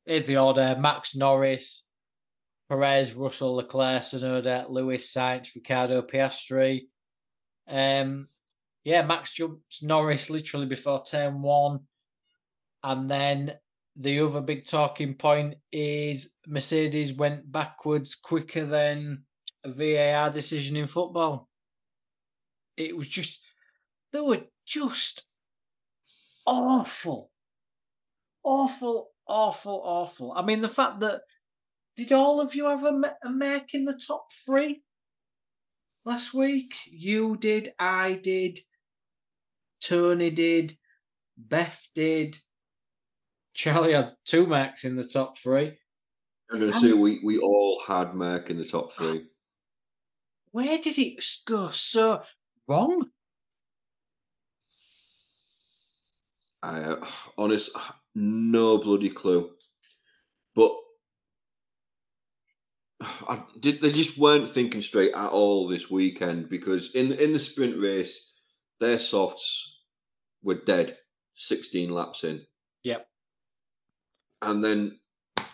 [0.06, 1.84] here's the order: Max Norris,
[2.70, 6.82] Perez, Russell, Leclerc, Tsunoda, Lewis, Sainz, Ricciardo, Piastri.
[7.68, 8.28] Um,
[8.84, 11.82] yeah, Max jumps Norris literally before turn one,
[12.84, 13.54] and then
[13.96, 19.24] the other big talking point is Mercedes went backwards quicker than
[19.64, 21.50] a VAR decision in football.
[22.78, 23.40] It was just
[24.12, 25.24] they were just
[26.46, 27.32] awful,
[28.44, 30.34] awful, awful, awful.
[30.34, 31.22] I mean, the fact that
[31.98, 34.82] did all of you have a, make in the top three
[36.06, 36.74] last week?
[36.90, 38.60] You did, I did,
[39.82, 40.78] Tony did,
[41.38, 42.38] Beth did.
[43.54, 45.78] Charlie had two marks in the top three.
[46.52, 49.26] I'm going to say we, we all had Merc in the top three.
[50.52, 52.24] Where did it go so
[52.68, 53.10] wrong?
[56.64, 57.06] I uh,
[57.38, 57.72] honest,
[58.16, 59.52] no bloody clue.
[60.56, 60.72] But
[63.02, 63.82] I did.
[63.82, 68.31] They just weren't thinking straight at all this weekend because in in the sprint race,
[68.82, 69.80] their softs
[70.44, 70.98] were dead.
[71.34, 72.42] Sixteen laps in.
[72.84, 73.08] Yep.
[74.42, 75.00] And then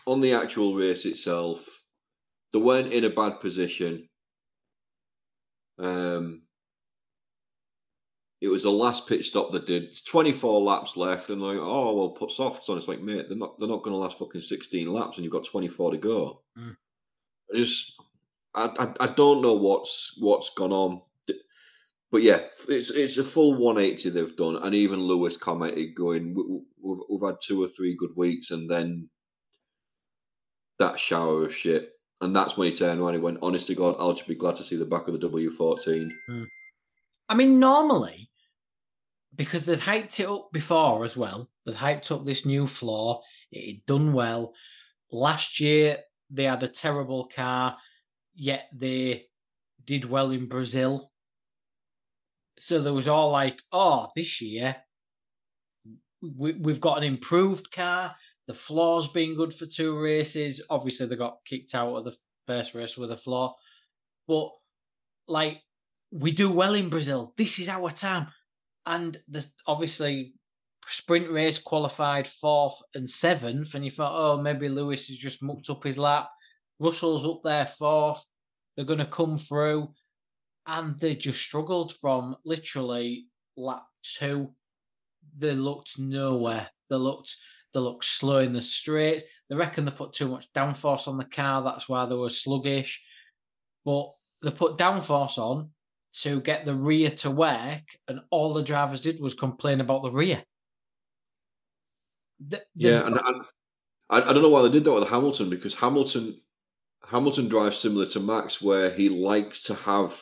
[0.07, 1.67] on the actual race itself,
[2.53, 4.07] they weren't in a bad position.
[5.77, 6.43] Um,
[8.41, 12.09] it was the last pit stop that did 24 laps left, and like, oh well,
[12.09, 12.77] put softs on.
[12.77, 15.33] It's like, mate, they're not they're not going to last fucking 16 laps, and you've
[15.33, 16.41] got 24 to go.
[16.57, 16.75] Mm.
[17.53, 17.93] I just,
[18.55, 21.01] I, I I don't know what's what's gone on
[22.11, 26.61] but yeah, it's it's a full 180 they've done, and even Lewis commented, going, "We-
[26.81, 29.09] "We've we've had two or three good weeks, and then
[30.79, 31.91] that shower of shit."
[32.21, 33.13] And that's when he turned around.
[33.13, 35.19] He went, "Honest to God, I'll just be glad to see the back of the
[35.19, 36.43] W14." Hmm.
[37.29, 38.31] I mean, normally,
[39.35, 43.73] because they'd hyped it up before as well, they'd hyped up this new floor, it
[43.75, 44.53] had done well.
[45.11, 45.99] Last year,
[46.29, 47.77] they had a terrible car,
[48.33, 49.27] yet they
[49.85, 51.11] did well in Brazil.
[52.59, 54.75] So there was all like, oh, this year,
[56.21, 58.15] we, we've got an improved car.
[58.47, 60.61] The floor's been good for two races.
[60.69, 62.15] Obviously, they got kicked out of the
[62.47, 63.55] first race with a flaw.
[64.27, 64.49] But,
[65.27, 65.61] like,
[66.11, 67.33] we do well in Brazil.
[67.37, 68.27] This is our time.
[68.85, 70.33] And the obviously
[70.87, 75.69] sprint race qualified fourth and seventh, and you thought, oh, maybe Lewis has just mucked
[75.69, 76.29] up his lap.
[76.79, 78.25] Russell's up there fourth.
[78.75, 79.89] They're going to come through,
[80.67, 84.53] and they just struggled from literally lap two.
[85.37, 86.69] They looked nowhere.
[86.89, 87.35] They looked
[87.73, 89.23] they looked slow in the straight.
[89.49, 91.63] They reckon they put too much downforce on the car.
[91.63, 93.01] That's why they were sluggish.
[93.85, 94.11] But
[94.41, 95.71] they put downforce on
[96.21, 100.11] to get the rear to work, and all the drivers did was complain about the
[100.11, 100.43] rear.
[102.39, 103.41] The- Yeah, and, and
[104.09, 106.41] I, I don't know why they did that with Hamilton because Hamilton
[107.07, 110.21] Hamilton drives similar to Max, where he likes to have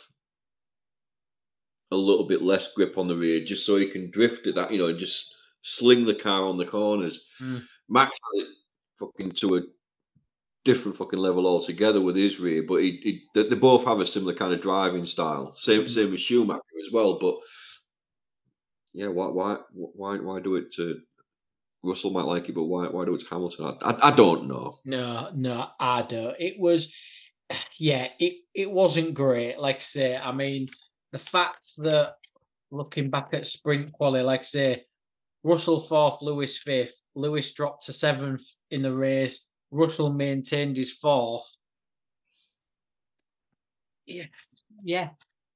[1.91, 4.55] a little bit less grip on the rear, just so he can drift it.
[4.55, 5.33] That you know, just
[5.63, 7.23] sling the car on the corners.
[7.41, 7.65] Mm.
[7.89, 8.49] Max had it
[8.99, 9.61] fucking to a
[10.63, 14.05] different fucking level altogether with his rear, but he, he they, they both have a
[14.07, 15.53] similar kind of driving style.
[15.53, 15.89] Same Mm.
[15.89, 17.19] same with Schumacher as well.
[17.19, 17.35] But
[18.93, 21.01] yeah, why why why why do it to
[21.83, 23.77] Russell might like it, but why why do it to Hamilton?
[23.81, 24.75] I, I, I don't know.
[24.85, 26.35] No, no, I don't.
[26.39, 26.93] It was,
[27.79, 29.59] yeah, it it wasn't great.
[29.59, 30.67] Like I say, I mean,
[31.15, 32.15] the fact that
[32.71, 34.83] looking back at sprint quality, like I say,
[35.45, 39.47] Russell fourth, Lewis fifth, Lewis dropped to seventh in the race.
[39.71, 41.49] Russell maintained his fourth.
[44.05, 44.25] Yeah,
[44.83, 45.11] yeah.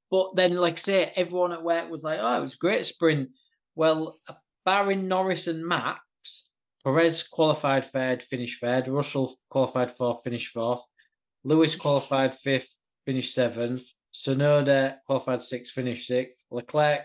[0.10, 3.32] But then, like I say, everyone at work was like, "Oh, it was great sprint."
[3.76, 4.18] Well,
[4.64, 6.52] barring Norris and Max,
[6.86, 8.88] Perez qualified third, finished third.
[8.88, 10.88] Russell qualified fourth, finished fourth.
[11.44, 13.92] Lewis qualified fifth, finished seventh.
[14.14, 16.44] Tsunoda qualified sixth, finished sixth.
[16.52, 17.02] Leclerc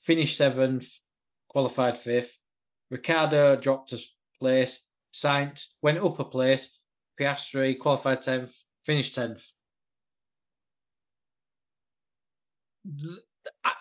[0.00, 0.88] finished seventh,
[1.48, 2.38] qualified fifth.
[2.90, 3.98] Ricciardo dropped a
[4.40, 4.84] place.
[5.12, 6.78] Sainz went up a place.
[7.20, 8.54] Piastri qualified tenth,
[8.84, 9.42] finished tenth.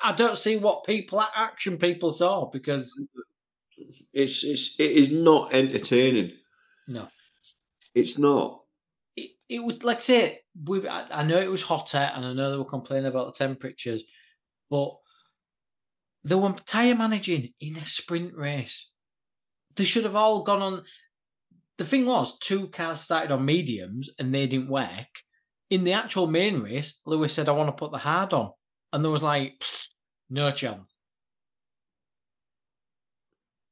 [0.03, 2.93] I don't see what people action people saw because
[4.13, 6.31] It's it's it is not entertaining.
[6.87, 7.07] no.
[7.93, 8.61] It's not.
[9.15, 12.51] it, it was like I say, we I, know it was hotter and I know
[12.51, 14.03] they were complaining about the temperatures,
[14.69, 14.95] but
[16.23, 18.91] they were tyre managing in a sprint race.
[19.75, 20.83] They should have all gone on.
[21.77, 25.07] The thing was, two cars started on mediums and they didn't work.
[25.69, 28.51] In the actual main race, Lewis said, I want to put the hard on.
[28.93, 29.61] And there was like,
[30.29, 30.95] no chance.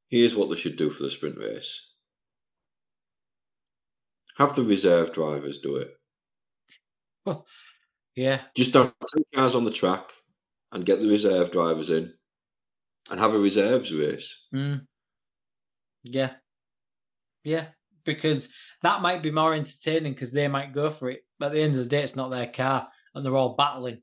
[0.09, 1.93] Here's what they should do for the sprint race.
[4.37, 5.91] Have the reserve drivers do it.
[8.15, 8.41] Yeah.
[8.55, 10.11] Just have two cars on the track
[10.71, 12.13] and get the reserve drivers in
[13.09, 14.35] and have a reserves race.
[14.53, 14.85] Mm.
[16.03, 16.33] Yeah.
[17.43, 17.67] Yeah.
[18.05, 18.49] Because
[18.81, 21.21] that might be more entertaining because they might go for it.
[21.39, 24.01] But at the end of the day, it's not their car and they're all battling.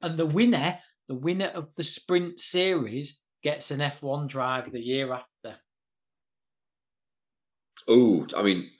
[0.00, 0.78] And the winner,
[1.08, 5.56] the winner of the sprint series, gets an F1 drive the year after.
[7.86, 8.70] Oh, I mean,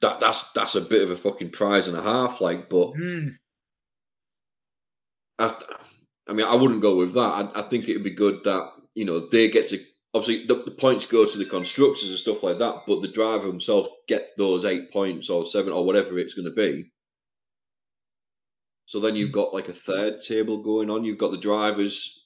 [0.00, 3.36] that that's that's a bit of a fucking prize and a half, like, but Mm.
[5.38, 5.54] I,
[6.28, 7.20] I mean, I wouldn't go with that.
[7.20, 9.78] I, I think it would be good that you know they get to
[10.14, 13.46] obviously the, the points go to the constructors and stuff like that, but the driver
[13.46, 16.90] himself get those eight points or seven or whatever it's going to be.
[18.86, 21.04] So then you've got like a third table going on.
[21.04, 22.22] You've got the drivers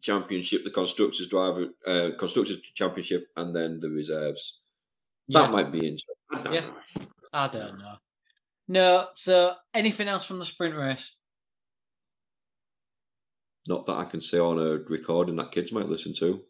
[0.00, 4.60] championship, the constructors driver uh, constructors championship, and then the reserves.
[5.28, 5.42] Yeah.
[5.42, 6.14] That might be interesting.
[6.32, 6.60] I don't Yeah.
[6.60, 7.06] know.
[7.32, 7.96] I don't know.
[8.68, 9.08] No.
[9.14, 11.16] So anything else from the sprint race?
[13.68, 16.44] Not that I can say on a recording that kids might listen to,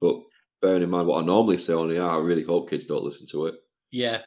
[0.00, 0.22] but
[0.62, 3.04] bearing in mind what I normally say on the air, I really hope kids don't
[3.04, 3.54] listen to it.
[3.90, 4.22] Yeah.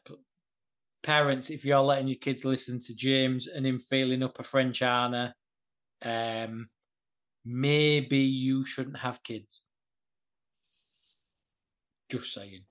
[1.01, 4.81] Parents, if you're letting your kids listen to James and him feeling up a French
[4.81, 5.33] Anna,
[6.03, 6.69] um,
[7.45, 9.63] maybe you shouldn't have kids.
[12.09, 12.65] Just saying.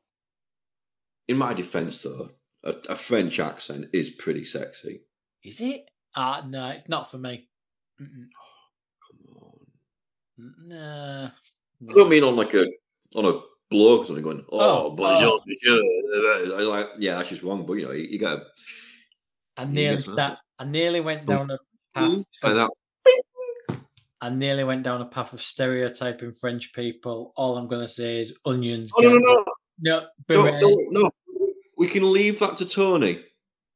[1.28, 2.30] In my defence, though,
[2.64, 5.02] a, a French accent is pretty sexy.
[5.44, 5.90] Is it?
[6.16, 7.48] Ah, no, it's not for me.
[8.00, 8.28] Mm-mm.
[9.06, 10.68] Come on.
[10.68, 11.26] Nah.
[11.88, 12.66] I don't mean on like a
[13.14, 15.80] on a blow or something going, oh, Oh, bonjour, monsieur."
[16.56, 17.66] I like, yeah, that's just wrong.
[17.66, 18.42] But you know, you, you got
[19.56, 21.26] I nearly start, I nearly went Oh.
[21.26, 21.58] down a
[21.94, 22.18] path.
[22.42, 22.70] that.
[24.20, 27.32] I nearly went down a path of stereotyping French people.
[27.36, 28.92] All I'm going to say is onions.
[28.96, 29.44] Oh no, no, no,
[29.80, 31.10] no, no, no, no.
[31.76, 33.24] We can leave that to Tony.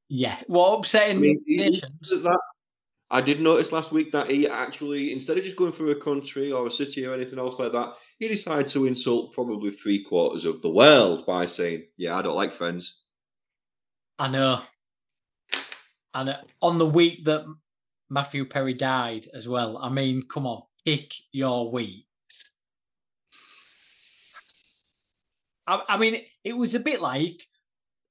[0.08, 2.10] Yeah, what I upsetting mean, nations?
[2.10, 2.40] does that.
[3.10, 6.50] I did notice last week that he actually, instead of just going through a country
[6.50, 10.44] or a city or anything else like that, he decided to insult probably three quarters
[10.44, 13.02] of the world by saying, "Yeah, I don't like friends."
[14.18, 14.62] I know.
[16.14, 17.44] And uh, on the week that
[18.12, 19.78] Matthew Perry died as well.
[19.78, 22.06] I mean, come on, pick your weeks.
[25.72, 27.48] I, I mean, it was a bit like,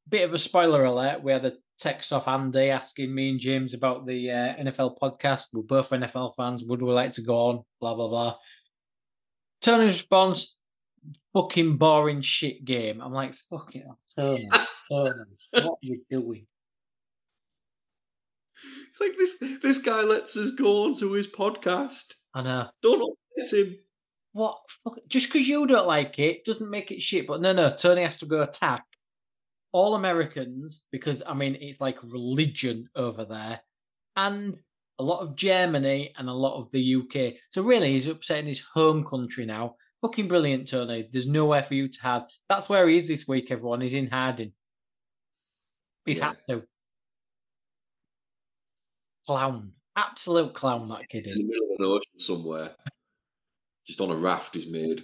[0.08, 1.24] a bit of a spoiler alert.
[1.24, 5.48] We had a text off Andy asking me and James about the uh, NFL podcast.
[5.54, 6.64] We're both NFL fans.
[6.64, 7.64] Would we like to go on?
[7.80, 8.36] Blah, blah, blah.
[9.62, 10.56] Turner's response,
[11.34, 13.02] fucking boring shit game.
[13.02, 13.86] I'm like, fuck it,
[14.18, 14.50] Tony,
[14.92, 15.14] Tony,
[15.52, 16.48] what are you doing?
[18.90, 19.60] It's like this.
[19.62, 22.14] This guy lets us go on to his podcast.
[22.34, 22.68] I know.
[22.82, 23.76] Don't upset him.
[24.34, 24.58] What?
[24.84, 27.28] Fuck, just because you don't like it doesn't make it shit.
[27.28, 28.86] But no, no, Tony has to go attack
[29.74, 33.62] all Americans because I mean it's like religion over there,
[34.16, 34.58] and
[35.00, 37.34] a lot of Germany and a lot of the UK.
[37.50, 39.76] So really, he's upsetting his home country now.
[40.02, 41.08] Fucking brilliant, Tony.
[41.12, 42.24] There's nowhere for you to have.
[42.50, 43.52] That's where he is this week.
[43.52, 44.54] Everyone, he's in hiding.
[46.06, 46.30] He's Yeah.
[46.30, 46.64] had to.
[49.28, 50.90] Clown, absolute clown.
[50.90, 52.76] That kid is In the middle of an ocean somewhere,
[53.86, 55.04] just on a raft is made.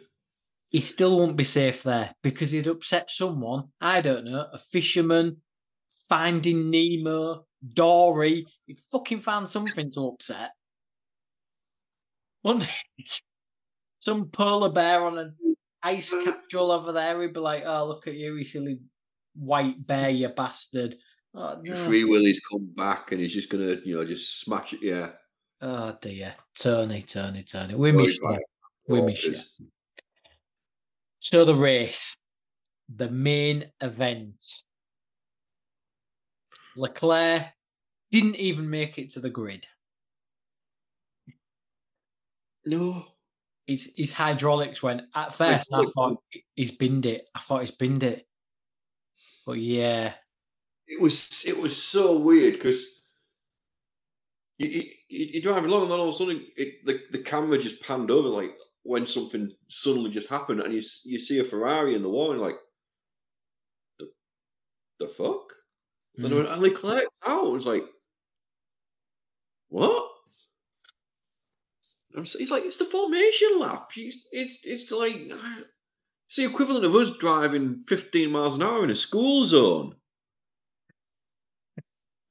[0.70, 3.70] he still won't be safe there because he'd upset someone.
[3.82, 5.42] I don't know, a fisherman,
[6.10, 8.46] finding Nemo, Dory.
[8.66, 10.52] He'd fucking find something to upset.
[12.44, 12.66] Wouldn't
[12.98, 13.06] he?
[14.00, 15.36] Some polar bear on an
[15.84, 17.22] ice capsule over there.
[17.22, 18.80] He'd be like, "Oh, look at you, you silly
[19.36, 20.96] white bear, you bastard."
[21.34, 21.76] Oh, no.
[21.86, 24.80] Free Willy's come back and he's just gonna, you know, just smash it.
[24.82, 25.10] Yeah,
[25.62, 27.76] oh dear, Tony, Tony, Tony.
[27.76, 28.40] We Well, miss you.
[28.88, 29.36] We miss you.
[31.20, 32.18] So the race,
[32.90, 34.44] the main event.
[36.76, 37.48] Leclerc
[38.12, 39.68] didn't even make it to the grid.
[42.66, 43.06] No,
[43.66, 45.70] His his hydraulics went at first.
[45.74, 46.22] I thought
[46.56, 47.28] he's binned it.
[47.36, 48.28] I thought he's binned it.
[49.46, 50.16] But yeah,
[50.88, 52.86] it was it was so weird because
[54.58, 57.58] you, you, you- driving along and then all of a sudden it, the the camera
[57.58, 58.58] just panned over like
[58.88, 62.40] when something suddenly just happened and you you see a Ferrari in the wall and
[62.40, 62.60] you're like
[64.00, 64.10] the
[65.00, 65.52] the fuck
[66.18, 66.52] and, Mm.
[66.52, 67.86] and Leclerc out it was like
[69.70, 70.10] what
[72.24, 77.12] he's like it's the formation lap He's, it's it's like it's the equivalent of us
[77.20, 79.96] driving 15 miles an hour in a school zone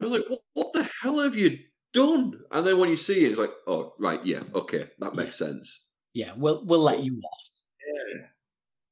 [0.00, 1.58] I was like, what, what the hell have you
[1.94, 2.38] done?
[2.50, 5.85] And then when you see it, it's like, oh, right, yeah, okay, that makes sense.
[6.16, 7.48] Yeah, we'll we'll let you off.
[7.86, 8.22] Yeah.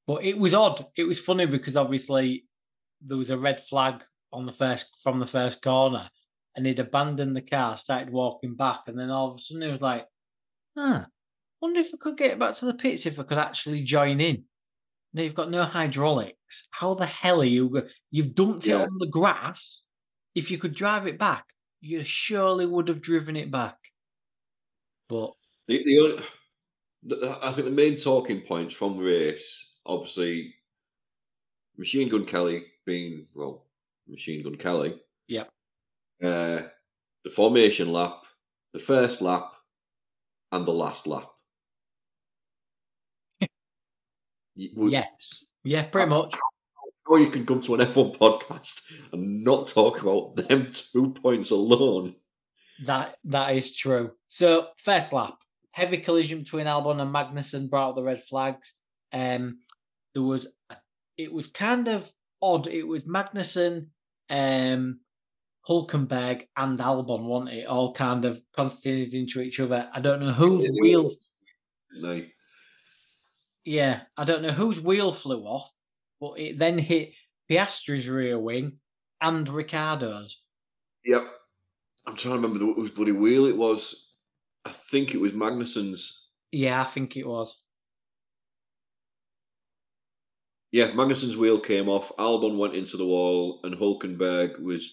[0.06, 0.86] But it was odd.
[0.94, 2.44] It was funny because obviously
[3.00, 6.10] there was a red flag on the first from the first corner,
[6.54, 9.72] and he'd abandoned the car, started walking back, and then all of a sudden he
[9.72, 10.06] was like,
[10.76, 11.06] "Huh,
[11.62, 14.44] wonder if I could get back to the pits if I could actually join in."
[15.14, 16.68] Now you've got no hydraulics.
[16.72, 17.70] How the hell are you?
[17.70, 19.88] go- You've dumped it on the grass.
[20.34, 21.46] If you could drive it back,
[21.80, 23.78] you surely would have driven it back.
[25.08, 25.32] But
[25.68, 26.24] The, the, only, the,
[27.42, 30.54] I think the main talking points from race, obviously,
[31.76, 33.66] Machine Gun Kelly being, well,
[34.08, 35.00] Machine Gun Kelly.
[35.28, 35.48] Yep.
[36.22, 36.62] Uh,
[37.24, 38.22] the formation lap,
[38.72, 39.52] the first lap,
[40.52, 41.28] and the last lap.
[44.56, 46.34] Would- yes, yeah, pretty much.
[47.06, 48.80] Or you can come to an F1 podcast
[49.12, 52.14] and not talk about them two points alone.
[52.86, 54.12] That that is true.
[54.28, 55.36] So first lap,
[55.74, 58.74] heavy collision between Albon and Magnussen brought out the red flags.
[59.12, 59.58] Um,
[60.14, 60.46] there was
[61.18, 62.10] it was kind of
[62.40, 62.68] odd.
[62.68, 63.88] It was Magnussen,
[64.30, 65.00] um,
[65.68, 67.66] Hulkenberg, and Albon, wasn't it?
[67.66, 69.90] All kind of continued into each other.
[69.92, 71.10] I don't know whose wheel.
[73.64, 75.72] Yeah, I don't know whose wheel flew off,
[76.20, 77.12] but it then hit
[77.50, 78.78] Piastri's rear wing
[79.20, 80.40] and Ricciardo's.
[81.04, 81.24] Yep.
[82.06, 84.12] I'm trying to remember whose bloody wheel it was.
[84.64, 86.22] I think it was Magnussen's.
[86.52, 87.60] Yeah, I think it was.
[90.72, 92.10] Yeah, Magnussen's wheel came off.
[92.18, 94.92] Albon went into the wall, and Hulkenberg was,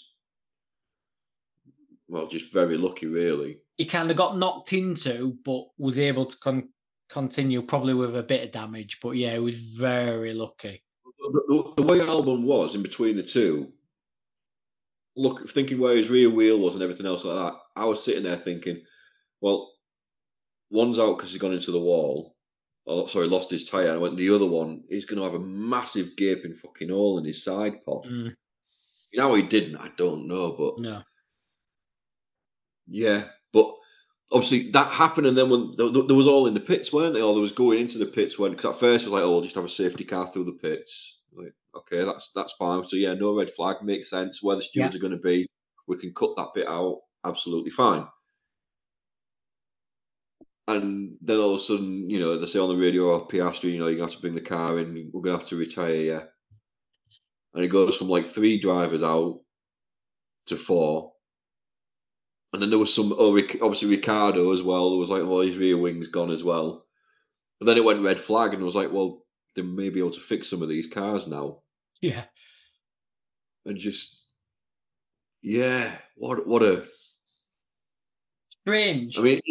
[2.08, 3.58] well, just very lucky, really.
[3.78, 6.70] he kind of got knocked into, but was able to con-
[7.10, 9.00] continue, probably with a bit of damage.
[9.02, 10.84] But yeah, he was very lucky.
[11.20, 13.72] The, the, the way Albon was in between the two,
[15.16, 18.24] look, thinking where his rear wheel was and everything else like that, I was sitting
[18.24, 18.82] there thinking,
[19.42, 19.72] well,
[20.70, 22.36] one's out because he's gone into the wall.
[22.88, 23.88] Oh, sorry, lost his tyre.
[23.88, 27.20] And I went, the other one, he's going to have a massive gaping fucking hole
[27.20, 28.06] in his side pod.
[28.06, 28.36] Mm,
[29.12, 29.78] You know, he didn't.
[29.78, 31.04] I don't know, but no,
[32.88, 33.74] yeah, but
[34.32, 37.22] obviously that happened, and then when there, there was all in the pits, weren't they?
[37.22, 39.32] Or there was going into the pits when because at first it was like, oh,
[39.32, 41.20] we'll just have a safety car through the pits.
[41.34, 42.84] Like, okay, that's that's fine.
[42.88, 44.42] So yeah, no red flag makes sense.
[44.42, 45.48] Where the stewards are going to be,
[45.88, 47.00] we can cut that bit out.
[47.26, 48.06] Absolutely fine.
[50.78, 53.74] And then all of a sudden, you know, they say on the radio or Piastri,
[53.74, 55.10] you know, you have to bring the car in.
[55.14, 56.24] We're going to have to retire, yeah.
[57.54, 59.42] And it goes from like three drivers out
[60.48, 61.14] to four.
[62.54, 64.90] And then there was some, oh, obviously Ricciardo as well.
[64.92, 66.86] There was like, well, his rear wing's gone as well.
[67.60, 70.12] But then it went red flag, and I was like, well, they may be able
[70.12, 71.62] to fix some of these cars now.
[72.02, 72.26] yeah,
[73.66, 74.26] And just,
[75.42, 76.86] yeah, what what a.
[78.48, 79.18] strange.
[79.18, 79.42] I mean,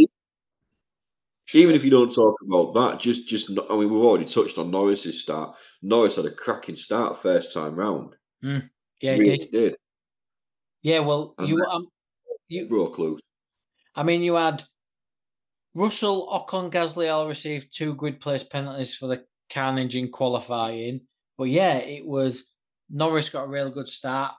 [1.53, 4.71] even if you don't talk about that, just just I mean, we've already touched on
[4.71, 5.57] Norris's start.
[5.83, 8.15] Norris had a cracking start first time round.
[8.43, 8.61] yeah,
[9.01, 9.51] he really did.
[9.51, 9.77] did.
[10.83, 11.87] Yeah, well, And you um,
[12.49, 13.21] you Broke loose.
[13.95, 14.63] I mean, you had
[15.75, 21.01] Russell, Ocon, Gasly all received two grid place penalties for the carnage in qualifying.
[21.37, 22.45] But yeah, it was
[22.89, 24.35] Norris got a real good start,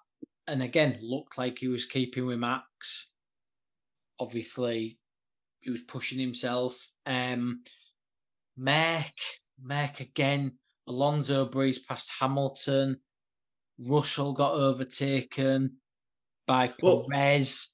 [0.48, 3.10] and again looked like he was keeping with Max.
[4.20, 5.00] Obviously,
[5.62, 6.91] he was pushing himself.
[7.06, 7.64] Um,
[8.58, 9.14] Merc,
[9.62, 10.58] Merc again.
[10.88, 13.00] Alonso breezed past Hamilton.
[13.80, 15.78] Russell got overtaken
[16.48, 17.68] by Well- Perez.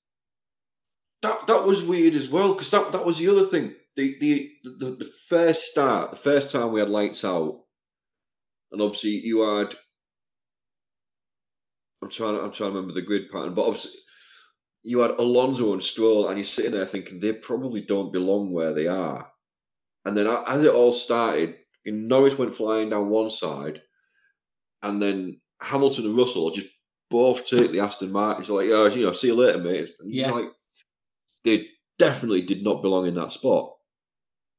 [1.23, 3.73] That that was weird as well because that, that was the other thing.
[3.95, 7.63] The, the the the first start, the first time we had lights out,
[8.71, 9.75] and obviously you had.
[12.03, 12.35] I'm trying.
[12.35, 13.93] I'm trying to remember the grid pattern, but obviously
[14.83, 18.73] you had Alonso and Stroll, and you're sitting there thinking they probably don't belong where
[18.73, 19.29] they are.
[20.05, 21.55] And then as it all started,
[21.85, 23.81] Norris went flying down one side,
[24.83, 26.67] and then Hamilton and Russell just
[27.09, 28.41] both take the Aston Martin.
[28.41, 29.89] It's Like, yeah, you know, see you later, mate.
[29.99, 30.31] And Yeah.
[30.31, 30.49] like
[31.43, 31.67] they
[31.99, 33.73] definitely did not belong in that spot.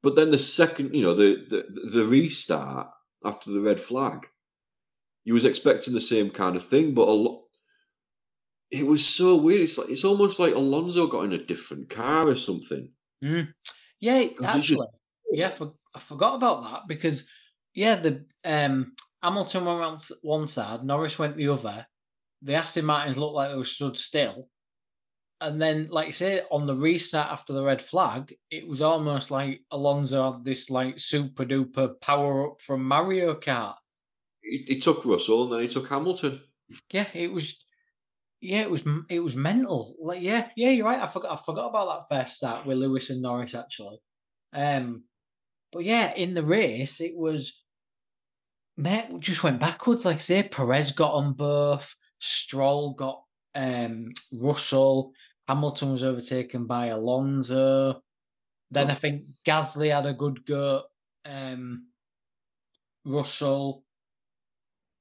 [0.03, 2.89] But then the second, you know, the the, the restart
[3.25, 4.27] after the red flag,
[5.25, 7.45] you was expecting the same kind of thing, but a lot.
[8.71, 9.63] It was so weird.
[9.63, 12.93] It's like it's almost like Alonso got in a different car or something.
[13.25, 13.49] Mm.
[14.01, 14.89] Yeah, actually, just-
[15.33, 17.27] yeah, for, I forgot about that because
[17.75, 18.93] yeah, the um
[19.23, 21.87] Hamilton went on one side, Norris went the other.
[22.43, 24.49] The Aston Martins looked like they were stood still,
[25.41, 29.31] and then, like you say, on the restart after the red flag, it was almost
[29.31, 33.77] like Alonso had this like super duper power up from Mario Kart.
[34.43, 36.41] He, he took Russell and then he took Hamilton.
[36.93, 37.57] Yeah, it was.
[38.41, 38.85] Yeah, it was.
[39.11, 39.97] It was mental.
[40.01, 41.01] Like, yeah, yeah, you're right.
[41.01, 41.33] I forgot.
[41.33, 43.99] I forgot about that first start with Lewis and Norris actually.
[44.53, 45.05] Um,
[45.73, 47.63] but yeah, in the race, it was.
[48.77, 50.05] Met just went backwards.
[50.05, 51.97] Like I say, Perez got on both.
[52.21, 53.23] Stroll got
[53.57, 55.13] um Russell.
[55.49, 58.03] Hamilton was overtaken by Alonso.
[58.71, 60.85] Then I think Gasly had a good go.
[61.25, 61.89] Um,
[63.05, 63.83] Russell.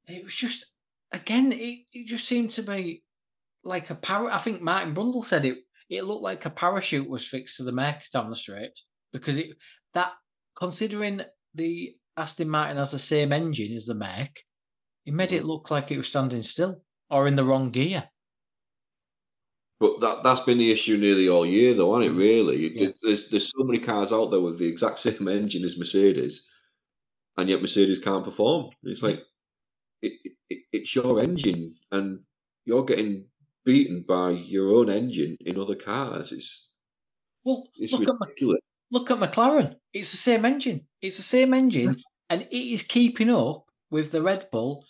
[0.08, 0.66] It was just
[1.12, 3.04] again, it, it just seemed to be
[3.68, 4.30] like a par.
[4.32, 5.58] I think Martin Brundle said it.
[5.90, 8.80] It looked like a parachute was fixed to the Merc down the straight
[9.14, 9.48] because it
[9.94, 10.12] that
[10.58, 11.22] considering
[11.56, 14.32] the Aston Martin has the same engine as the Merc,
[15.06, 15.48] it made it mm.
[15.48, 18.10] look like it was standing still or in the wrong gear.
[19.80, 22.18] But that that's been the issue nearly all year, though, hasn't it?
[22.18, 22.20] Mm.
[22.20, 22.90] Really, Yeah.
[23.04, 26.48] there's there's so many cars out there with the exact same engine as Mercedes,
[27.38, 28.72] and yet Mercedes can't perform.
[28.84, 29.24] It's like
[30.02, 30.14] it,
[30.50, 32.20] it, it's your engine, and
[32.66, 33.26] you're getting
[33.68, 36.32] beaten by your own engine in other cars.
[36.32, 36.72] It's
[37.44, 38.62] Well, it's look at Mc-
[38.92, 39.76] look at McLaren.
[39.94, 40.88] It's the same engine.
[41.02, 44.86] It's the same engine, and it is keeping up with the Red Bull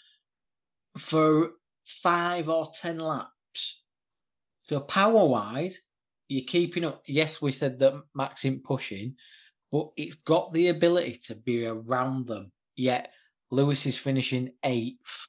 [0.97, 1.53] for
[1.85, 3.81] five or ten laps.
[4.61, 5.81] So power wise,
[6.27, 7.01] you're keeping up.
[7.07, 9.15] Yes, we said that Max isn't pushing,
[9.71, 12.51] but it's got the ability to be around them.
[12.75, 13.11] Yet
[13.49, 15.27] Lewis is finishing eighth,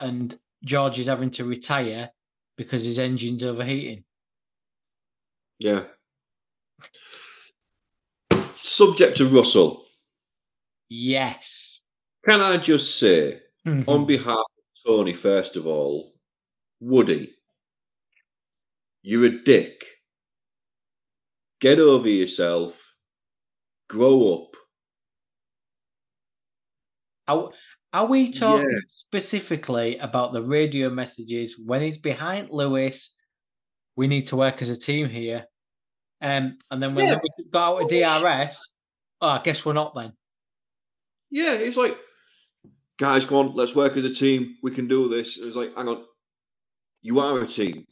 [0.00, 2.10] and George is having to retire
[2.58, 4.04] because his engine's overheating.
[5.58, 5.84] Yeah.
[8.56, 9.86] Subject to Russell.
[10.90, 11.80] Yes.
[12.28, 13.88] Can I just say, Mhm.
[13.88, 16.14] on behalf of Tony, first of all,
[16.80, 17.34] Woody,
[19.02, 19.84] you're a dick.
[21.60, 22.94] Get over yourself.
[23.88, 24.56] Grow up.
[27.92, 28.78] Are we talking yeah.
[28.86, 33.14] specifically about the radio messages when he's behind Lewis?
[33.96, 35.46] We need to work as a team here.
[36.20, 37.18] Um, and then when yeah.
[37.22, 38.68] we got out of DRS,
[39.20, 40.12] oh, I guess we're not then.
[41.30, 41.96] Yeah, it's like,
[42.98, 44.56] guys, come on, let's work as a team.
[44.62, 45.38] We can do this.
[45.38, 46.04] And it's like, hang on,
[47.02, 47.86] you are a team.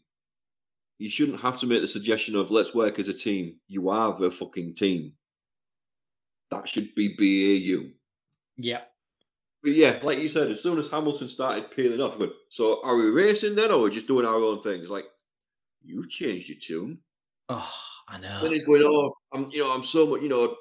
[0.99, 3.57] You shouldn't have to make the suggestion of let's work as a team.
[3.69, 5.13] You are the fucking team.
[6.51, 7.91] That should be BAU.
[8.57, 8.83] Yeah.
[9.67, 12.95] But yeah, like you said, as soon as Hamilton started peeling off, went, so are
[12.95, 14.89] we racing then, or we just doing our own things?
[14.89, 15.07] Like,
[15.83, 16.99] you changed your tune.
[17.49, 17.71] Oh,
[18.09, 18.43] I know.
[18.43, 20.57] Then he's going, oh, I'm, you know, I'm so much, you know,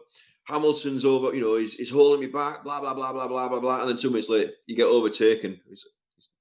[0.46, 3.60] Hamilton's over, you know, he's, he's holding me back, blah blah blah blah blah blah
[3.60, 5.60] blah, and then two minutes later, you get overtaken.
[5.72, 5.86] Is,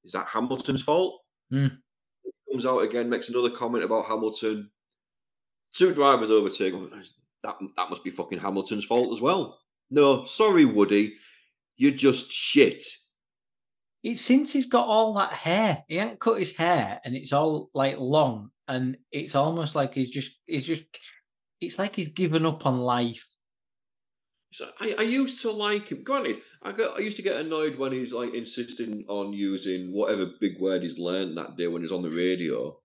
[0.05, 1.21] is that Hamilton's fault?
[1.53, 1.79] Mm
[2.55, 4.71] comes out again, makes another comment about Hamilton.
[5.75, 6.73] Two drivers overtake.
[7.43, 9.59] That that must be fucking Hamilton's fault as well.
[9.91, 11.17] No, sorry, Woody,
[11.77, 12.85] you're just shit.
[14.03, 15.83] It's since he's got all that hair.
[15.89, 20.11] He ain't cut his hair, and it's all like long, and it's almost like he's
[20.11, 20.83] just he's just.
[21.61, 23.25] It's like he's given up on life.
[24.53, 26.05] So I, I used to like him.
[26.05, 30.27] Granted, I got I used to get annoyed when he's like insisting on using whatever
[30.41, 32.77] big word he's learned that day when he's on the radio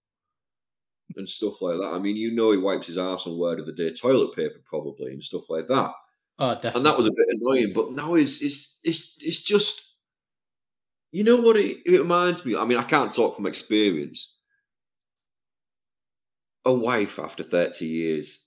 [1.15, 1.91] and stuff like that.
[1.93, 4.61] I mean, you know, he wipes his ass on word of the day, toilet paper
[4.65, 5.91] probably, and stuff like that.
[6.39, 6.79] Oh, definitely.
[6.79, 7.73] And that was a bit annoying.
[7.73, 9.81] But now it's it's it's it's just,
[11.11, 12.55] you know what it, it reminds me.
[12.55, 14.37] I mean, I can't talk from experience.
[16.65, 18.45] A wife after thirty years.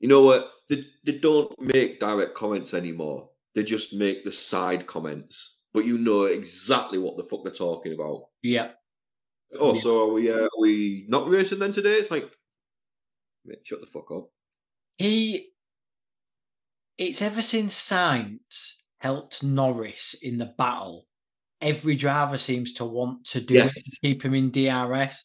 [0.00, 0.48] You know what?
[0.72, 3.28] they, they don't make direct comments anymore.
[3.54, 7.92] They just make the side comments, but you know exactly what the fuck they're talking
[7.92, 8.28] about.
[8.42, 8.70] Yeah.
[9.58, 9.80] Oh, yeah.
[9.82, 10.30] so are we?
[10.30, 11.94] Uh, are we not racing then today?
[11.94, 12.30] It's like,
[13.44, 14.30] mate, shut the fuck up.
[14.96, 15.51] He.
[16.98, 21.06] It's ever since Sainz helped Norris in the battle.
[21.60, 23.76] Every driver seems to want to do yes.
[23.76, 25.22] it to keep him in DRS.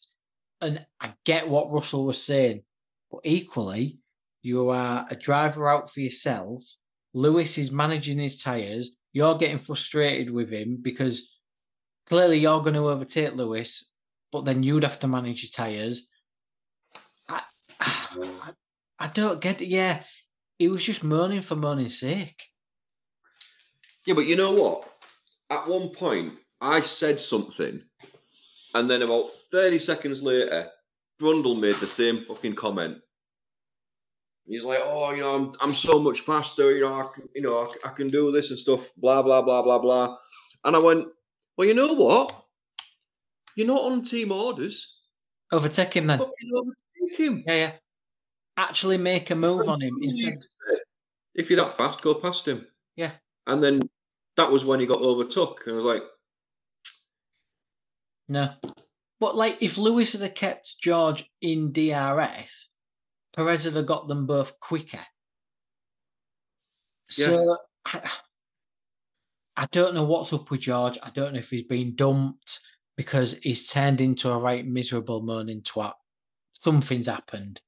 [0.60, 2.62] And I get what Russell was saying,
[3.10, 3.98] but equally,
[4.42, 6.64] you are a driver out for yourself.
[7.12, 8.90] Lewis is managing his tyres.
[9.12, 11.36] You're getting frustrated with him because
[12.06, 13.90] clearly you're going to overtake Lewis,
[14.32, 16.06] but then you'd have to manage your tyres.
[17.28, 17.42] I,
[17.80, 18.52] I,
[18.98, 19.68] I don't get it.
[19.68, 20.02] Yeah,
[20.58, 22.42] he was just moaning for moaning's sake.
[24.04, 24.88] Yeah, but you know what?
[25.50, 27.82] At one point, I said something,
[28.74, 30.68] and then about 30 seconds later,
[31.20, 32.98] Brundle made the same fucking comment.
[34.46, 36.72] He's like, oh, you know, I'm I'm so much faster.
[36.72, 38.90] You know, I can, you know, I, I can do this and stuff.
[38.96, 40.16] Blah blah blah blah blah.
[40.64, 41.06] And I went,
[41.56, 42.44] well, you know what?
[43.56, 44.94] You're not on team orders.
[45.52, 46.20] Overtake him then.
[46.20, 47.44] Overtake him.
[47.46, 47.72] Yeah, yeah.
[48.56, 50.38] Actually, make a move on him instead.
[51.38, 52.66] If you're that fast, go past him.
[52.96, 53.12] Yeah.
[53.46, 53.88] And then
[54.36, 56.02] that was when he got overtook, and I was like,
[58.28, 58.50] no.
[59.20, 62.68] But like, if Lewis had kept George in DRS,
[63.34, 65.00] Perez would have got them both quicker.
[67.16, 67.26] Yeah.
[67.26, 68.10] So I,
[69.56, 70.98] I don't know what's up with George.
[71.02, 72.60] I don't know if he's been dumped
[72.96, 75.94] because he's turned into a right miserable moaning twat.
[76.64, 77.60] Something's happened.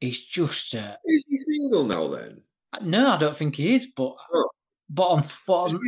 [0.00, 0.74] He's just.
[0.74, 2.42] Uh, is he single now then?
[2.82, 3.88] No, I don't think he is.
[3.94, 4.48] But oh.
[4.88, 5.80] but on but on,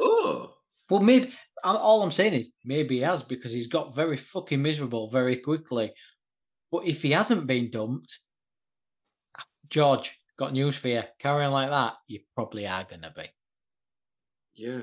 [0.00, 0.54] oh.
[0.88, 5.10] Well, maybe all I'm saying is maybe he has because he's got very fucking miserable
[5.10, 5.92] very quickly.
[6.72, 8.18] But if he hasn't been dumped,
[9.68, 11.02] George, got news for you.
[11.20, 13.26] Carrying like that, you probably are going to be.
[14.54, 14.82] Yeah.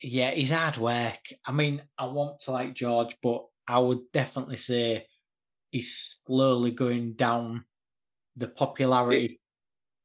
[0.00, 1.18] Yeah, he's hard work.
[1.44, 5.06] I mean, I want to like George, but I would definitely say
[5.76, 7.64] he's slowly going down
[8.36, 9.40] the popularity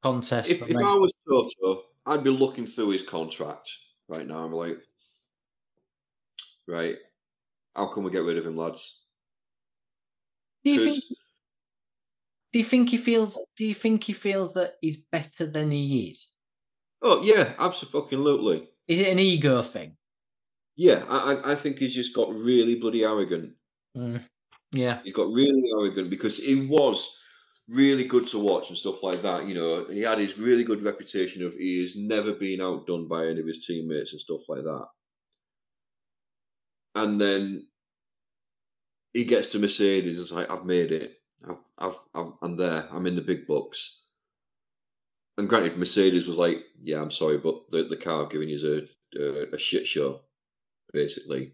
[0.04, 0.50] contest.
[0.50, 3.72] If, if I was Toto, I'd be looking through his contract
[4.08, 4.44] right now.
[4.44, 4.78] I'm like,
[6.68, 6.98] right,
[7.76, 9.04] how can we get rid of him, lads?
[10.64, 11.04] Do you think?
[12.54, 13.40] Do you think he feels?
[13.56, 16.34] Do you think he feels that he's better than he is?
[17.02, 18.70] Oh yeah, absolutely.
[18.88, 19.98] Is it an ego thing?
[20.76, 23.56] Yeah, I I think he's just got really bloody arrogant.
[23.96, 24.22] Mm,
[24.72, 27.16] yeah, he's got really arrogant because he was
[27.68, 29.48] really good to watch and stuff like that.
[29.48, 33.28] You know, he had his really good reputation of he has never been outdone by
[33.28, 34.86] any of his teammates and stuff like that.
[36.96, 37.68] And then
[39.14, 41.18] he gets to Mercedes and it's like, I've made it.
[41.48, 42.88] I've, I've, I've, I'm there.
[42.92, 44.00] I'm in the big books.
[45.38, 49.22] And granted, Mercedes was like, yeah, I'm sorry, but the, the car giving you a,
[49.22, 50.22] a, a shit show,
[50.92, 51.54] basically.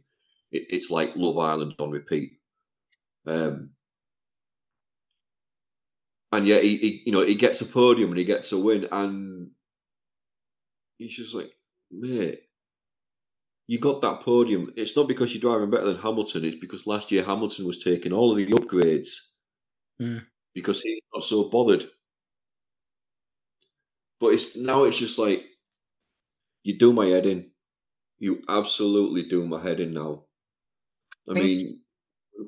[0.52, 2.34] It, it's like Love Island on repeat.
[3.28, 3.76] Um,
[6.32, 8.88] and yeah, he, he, you know he gets a podium and he gets a win,
[8.92, 9.52] and
[10.98, 11.52] He's just like,
[11.92, 12.42] mate,
[13.68, 14.74] you got that podium.
[14.76, 16.46] It's not because you're driving better than Hamilton.
[16.46, 19.12] It's because last year Hamilton was taking all of the upgrades
[20.00, 20.28] Mm.
[20.54, 21.90] because he's not so bothered.
[24.20, 25.44] But it's now it's just like
[26.64, 27.52] you do my head in.
[28.20, 30.26] You absolutely do my head in now.
[31.30, 31.82] I mean,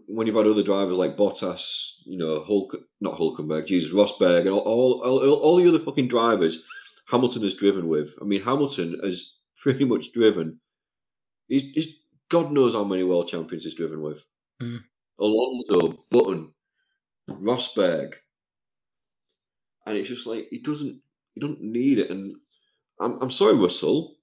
[0.07, 4.49] when you've had other drivers like Bottas, you know, Hulk, not Hulkenberg, Jesus, Rosberg, and
[4.49, 6.61] all, all, all, all the other fucking drivers
[7.07, 8.13] Hamilton has driven with.
[8.21, 10.59] I mean, Hamilton has pretty much driven.
[11.47, 11.87] He's, he's
[12.29, 14.23] God knows how many world champions he's driven with.
[14.61, 14.83] Mm.
[15.19, 16.53] Alonso, Button,
[17.29, 18.13] Rosberg,
[19.85, 21.01] and it's just like he doesn't,
[21.33, 22.11] he don't need it.
[22.11, 22.35] And
[22.99, 24.15] I'm, I'm sorry, Russell.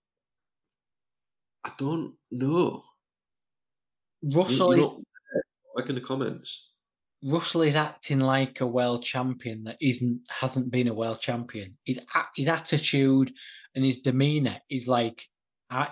[1.65, 2.85] I don't know.
[4.23, 5.06] Russell you is don't-
[5.77, 6.71] like in the comments.
[7.25, 11.77] Russell is acting like a world champion that isn't hasn't been a world champion.
[11.85, 12.01] His
[12.35, 13.33] his attitude
[13.75, 15.27] and his demeanor is like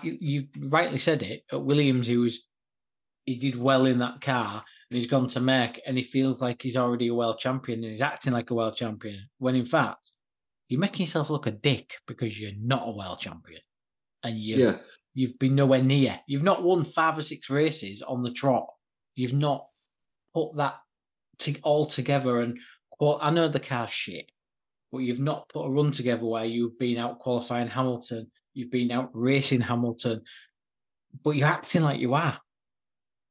[0.03, 1.43] you rightly said it.
[1.51, 2.45] At Williams, he was
[3.25, 6.61] he did well in that car, and he's gone to Merc, and he feels like
[6.61, 9.19] he's already a world champion, and he's acting like a world champion.
[9.39, 10.11] When in fact,
[10.69, 13.61] you're making yourself look a dick because you're not a world champion,
[14.23, 14.77] and you Yeah,
[15.15, 16.19] You've been nowhere near.
[16.27, 18.67] You've not won five or six races on the trot.
[19.15, 19.65] You've not
[20.35, 20.75] put that
[21.39, 22.41] to, all together.
[22.41, 22.59] And
[22.99, 24.29] well, I know the car's shit,
[24.91, 28.29] but you've not put a run together where you've been out qualifying Hamilton.
[28.53, 30.21] You've been out racing Hamilton,
[31.23, 32.37] but you're acting like you are.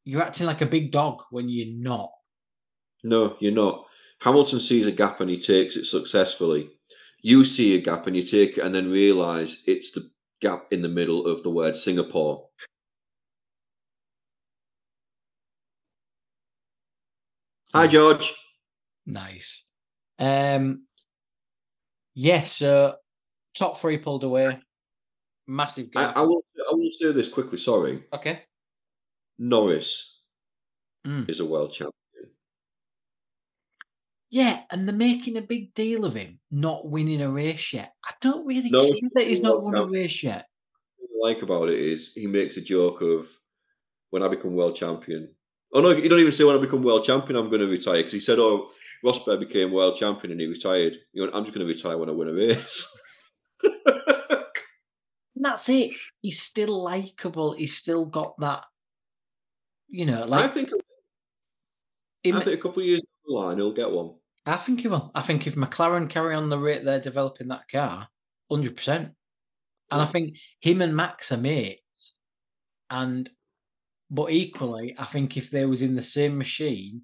[0.04, 2.10] You're acting like a big dog when you're not.
[3.04, 3.86] no, you're not.
[4.20, 6.70] Hamilton sees a gap and he takes it successfully.
[7.20, 10.82] You see a gap and you take it and then realise it's the gap in
[10.82, 12.46] the middle of the word Singapore.
[17.74, 18.32] Hi, George.
[19.04, 19.64] Nice.
[20.18, 20.86] Um,
[22.14, 22.94] yes, so
[23.54, 24.60] top three pulled away.
[25.48, 26.04] Massive I.
[26.04, 26.44] I will.
[26.70, 27.58] I will say this quickly.
[27.58, 28.42] Sorry, okay.
[29.38, 30.10] Norris
[31.04, 31.28] Mm.
[31.28, 32.30] is a world champion.
[34.30, 37.92] Yeah, and they're making a big deal of him not winning a race yet.
[38.04, 40.46] I don't really No, care that he's not won a race yet.
[40.96, 43.28] What I like about it is he makes a joke of
[44.10, 45.34] when I become world champion.
[45.74, 47.96] Oh no, he don't even say when I become world champion I'm going to retire
[47.96, 48.70] because he said, "Oh,
[49.04, 50.96] Rosberg became world champion and he retired.
[51.12, 53.00] You know, I'm just going to retire when I win a race."
[53.62, 53.74] And
[55.36, 55.90] that's it.
[56.22, 57.54] He's still likable.
[57.54, 58.62] He's still got that,
[59.88, 60.70] you know, Like I think
[62.24, 64.14] I think a couple of years down the line he'll get one.
[64.46, 65.10] I think he will.
[65.14, 68.08] I think if McLaren carry on the rate they're developing that car,
[68.48, 69.10] hundred percent.
[69.90, 72.14] And I think him and Max are mates.
[72.90, 73.28] And
[74.14, 77.02] but equally, I think if they was in the same machine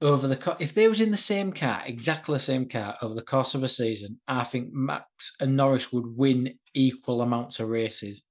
[0.00, 3.14] over the co- if they was in the same car, exactly the same car over
[3.14, 7.68] the course of a season, I think Max and Norris would win equal amounts of
[7.68, 8.22] races.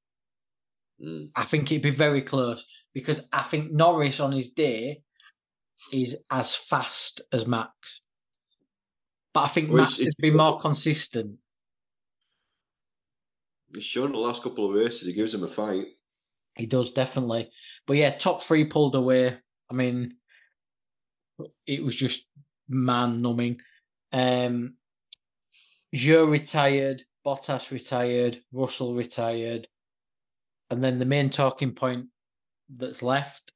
[1.03, 1.31] Mm.
[1.35, 5.01] I think it'd be very close because I think Norris on his day
[5.91, 8.01] is as fast as Max.
[9.33, 11.37] But I think Well, Max has been more consistent.
[13.75, 15.87] He's shown the last couple of races he gives him a fight.
[16.57, 17.49] He does definitely.
[17.85, 19.37] But yeah, top three pulled away.
[19.69, 20.15] I mean,
[21.65, 22.25] it was just
[22.67, 23.61] man numbing.
[24.11, 24.75] Um,
[25.93, 29.67] Joe retired, Bottas retired, Russell retired,
[30.69, 32.07] and then the main talking point
[32.75, 33.51] that's left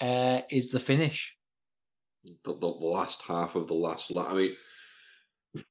[0.00, 1.36] uh, is the finish.
[2.44, 4.26] The, the last half of the last lap.
[4.30, 4.56] I mean,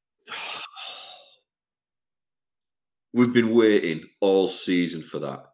[3.13, 5.48] we've been waiting all season for that.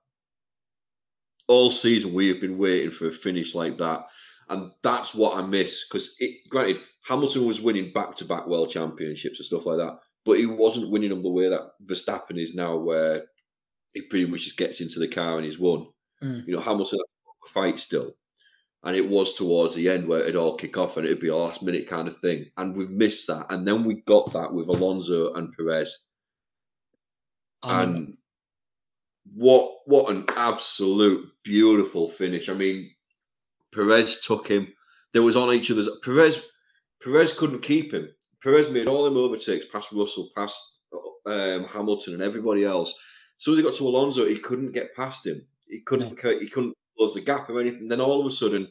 [1.48, 4.08] All season we have been waiting for a finish like that,
[4.50, 5.86] and that's what I miss.
[5.88, 6.78] Because it, granted,
[7.08, 11.24] Hamilton was winning back-to-back world championships and stuff like that, but he wasn't winning them
[11.24, 13.26] the way that Verstappen is now, where
[13.94, 15.88] he pretty much just gets into the car and he's won.
[16.24, 16.48] Mm.
[16.48, 18.16] You know, Hamilton had a fight still.
[18.84, 21.36] And it was towards the end where it'd all kick off and it'd be a
[21.36, 22.52] last minute kind of thing.
[22.56, 23.52] And we've missed that.
[23.52, 25.98] And then we got that with Alonso and Perez.
[27.64, 28.18] Um, And
[29.34, 32.50] what what an absolute beautiful finish.
[32.50, 32.92] I mean,
[33.74, 34.68] Perez took him.
[35.14, 36.46] They was on each other's Perez
[37.04, 38.10] Perez couldn't keep him.
[38.42, 40.60] Perez made all them overtakes past Russell, past
[41.26, 42.94] um, Hamilton and everybody else.
[43.38, 45.46] So as he got to Alonso, he couldn't get past him.
[45.68, 47.88] He couldn't he couldn't close the gap or anything.
[47.88, 48.68] Then all of a sudden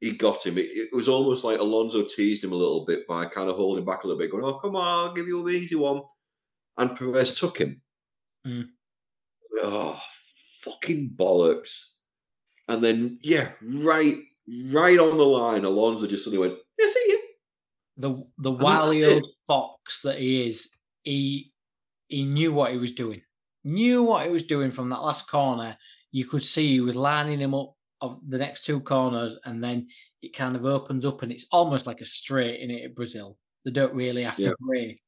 [0.00, 0.58] he got him.
[0.58, 3.84] It, it was almost like Alonso teased him a little bit by kind of holding
[3.84, 6.02] back a little bit, going, "Oh, come on, I'll give you an easy one."
[6.76, 7.80] And Perez took him.
[8.46, 8.68] Mm.
[9.62, 10.00] Oh,
[10.62, 11.84] fucking bollocks!
[12.68, 14.16] And then, yeah, right,
[14.70, 17.22] right on the line, Alonso just suddenly went, "Yeah, see you."
[17.96, 20.70] the the think wily old fox that he is,
[21.04, 21.52] he
[22.08, 23.22] he knew what he was doing.
[23.64, 25.78] knew what he was doing from that last corner.
[26.12, 29.88] You could see he was lining him up of the next two corners, and then
[30.22, 33.38] it kind of opens up, and it's almost like a straight in it at Brazil.
[33.64, 34.50] They don't really have Yeah.
[34.50, 35.02] to brake.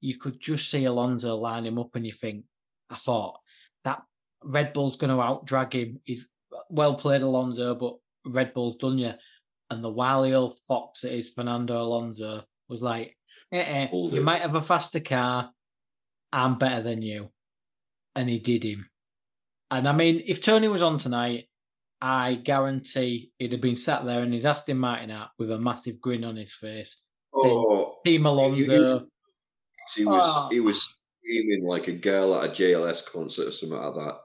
[0.00, 2.46] You could just see Alonso line him up, and you think,
[2.90, 3.40] I thought
[3.84, 4.02] that
[4.44, 6.00] Red Bull's going to out drag him.
[6.04, 6.28] He's
[6.70, 9.12] well played, Alonso, but Red Bull's done you.
[9.70, 13.16] And the wily old fox that is Fernando Alonso was like,
[13.52, 15.50] eh, eh, you might have a faster car.
[16.32, 17.30] I'm better than you.
[18.14, 18.88] And he did him.
[19.70, 21.48] And I mean, if Tony was on tonight,
[22.00, 26.00] I guarantee he'd have been sat there in his Aston Martin hat with a massive
[26.00, 27.02] grin on his face.
[27.34, 28.56] Oh, Team Alonso.
[28.56, 29.08] you-
[29.96, 30.48] he was Oh.
[30.50, 30.86] he was
[31.28, 34.18] screaming like a girl at a JLS concert or something like that.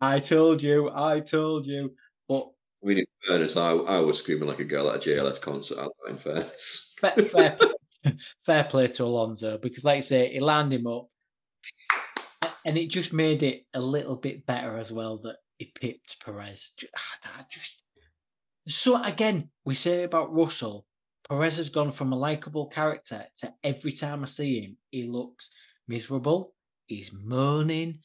[0.00, 1.94] I told you, I told you.
[2.28, 2.50] But
[2.82, 5.78] I mean, in fairness, I, I was screaming like a girl at a JLS concert.
[5.78, 7.58] at that, In fairness, fair, fair,
[8.40, 11.08] fair play to Alonso because, like I say, he landed him up,
[12.66, 16.72] and it just made it a little bit better as well that he pipped Perez.
[16.96, 17.80] Ah, That just
[18.66, 20.86] so again, we say about Russell,
[21.28, 25.50] Perez has gone from a likable character to every time I see him, he looks
[25.88, 26.54] miserable.
[26.86, 28.00] He's moaning.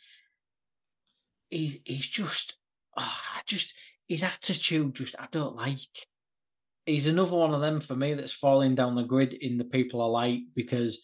[1.49, 2.55] He's he's just,
[2.97, 3.73] ah, I just
[4.07, 4.95] his attitude.
[4.95, 5.79] Just I don't like
[6.89, 10.01] he's another one of them for me that's falling down the grid in the people
[10.01, 10.99] I like because,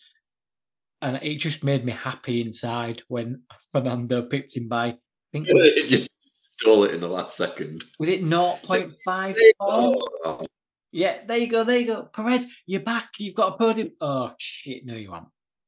[1.02, 4.88] and it just made me happy inside when Fernando picked him by.
[4.88, 4.98] I
[5.32, 6.12] think it just
[6.58, 7.84] stole it in the last second.
[8.00, 10.48] was it 0.54?
[10.96, 12.04] Yeah, there you go, there you go.
[12.04, 13.10] Perez, you're back.
[13.20, 13.92] You've got a podium.
[14.00, 15.28] Oh shit, no, you won't.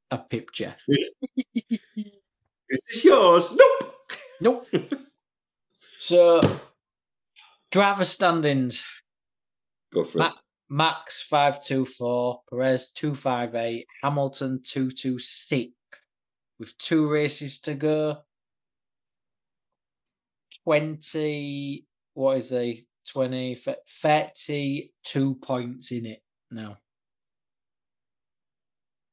[0.09, 0.73] A picture.
[0.87, 3.53] Is this yours?
[3.53, 3.93] Nope.
[4.39, 4.67] Nope.
[5.99, 6.39] so,
[7.73, 8.81] driver standings.
[9.93, 10.33] Go for Ma- it.
[10.69, 15.73] Max five two four, Perez two five eight, Hamilton two two six,
[16.57, 18.19] with two races to go.
[20.63, 21.85] Twenty.
[22.13, 22.87] What is he?
[23.11, 23.57] 20,
[24.01, 26.77] 32 points in it now.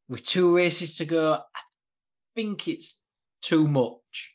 [0.09, 1.61] With two races to go, I
[2.34, 3.01] think it's
[3.40, 4.34] too much.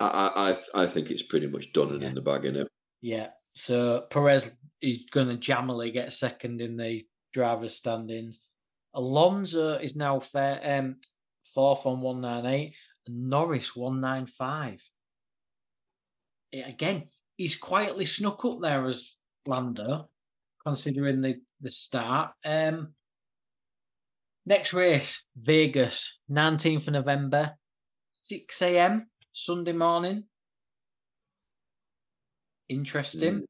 [0.00, 2.08] I I I think it's pretty much done and yeah.
[2.08, 2.68] in the bag, innit?
[3.02, 3.28] Yeah.
[3.54, 8.40] So Perez is going to jamily get second in the driver's standings.
[8.94, 10.96] Alonso is now fair, um,
[11.54, 12.74] fourth on 198,
[13.06, 14.82] and Norris 195.
[16.52, 17.08] It, eh, again,
[17.38, 19.16] he's quietly snuck up there as
[19.46, 20.10] Lando,
[20.66, 22.32] considering the, the start.
[22.44, 22.92] Um,
[24.44, 27.54] next race, Vegas, 19th of November,
[28.10, 29.08] 6 a.m.
[29.32, 30.24] Sunday morning.
[32.68, 33.44] Interesting.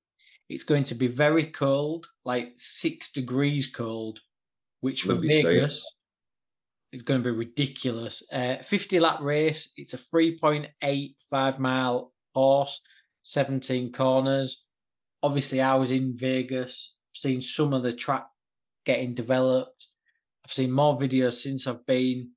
[0.49, 4.21] It's going to be very cold, like six degrees cold,
[4.81, 5.45] which for saying.
[5.45, 5.85] Vegas
[6.93, 8.23] is going to be ridiculous.
[8.33, 9.73] Uh, 50 lap race.
[9.77, 12.81] It's a 3.85 mile course,
[13.29, 14.65] 17 corners.
[15.23, 18.27] Obviously, I was in Vegas, seen some of the track
[18.85, 19.89] getting developed.
[20.45, 22.31] I've seen more videos since I've been.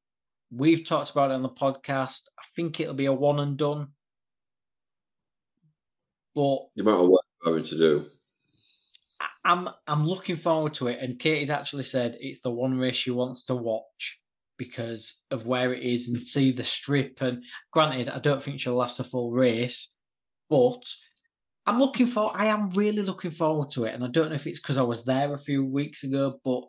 [0.51, 2.21] We've talked about it on the podcast.
[2.37, 3.87] I think it'll be a one and done.
[6.35, 8.05] But The amount of work having to do.
[9.43, 10.99] I'm I'm looking forward to it.
[11.01, 14.19] And Katie's actually said it's the one race she wants to watch
[14.57, 17.21] because of where it is and see the strip.
[17.21, 19.89] And granted, I don't think she'll last a full race,
[20.51, 20.83] but
[21.65, 22.31] I'm looking for.
[22.35, 23.95] I am really looking forward to it.
[23.95, 26.63] And I don't know if it's because I was there a few weeks ago, but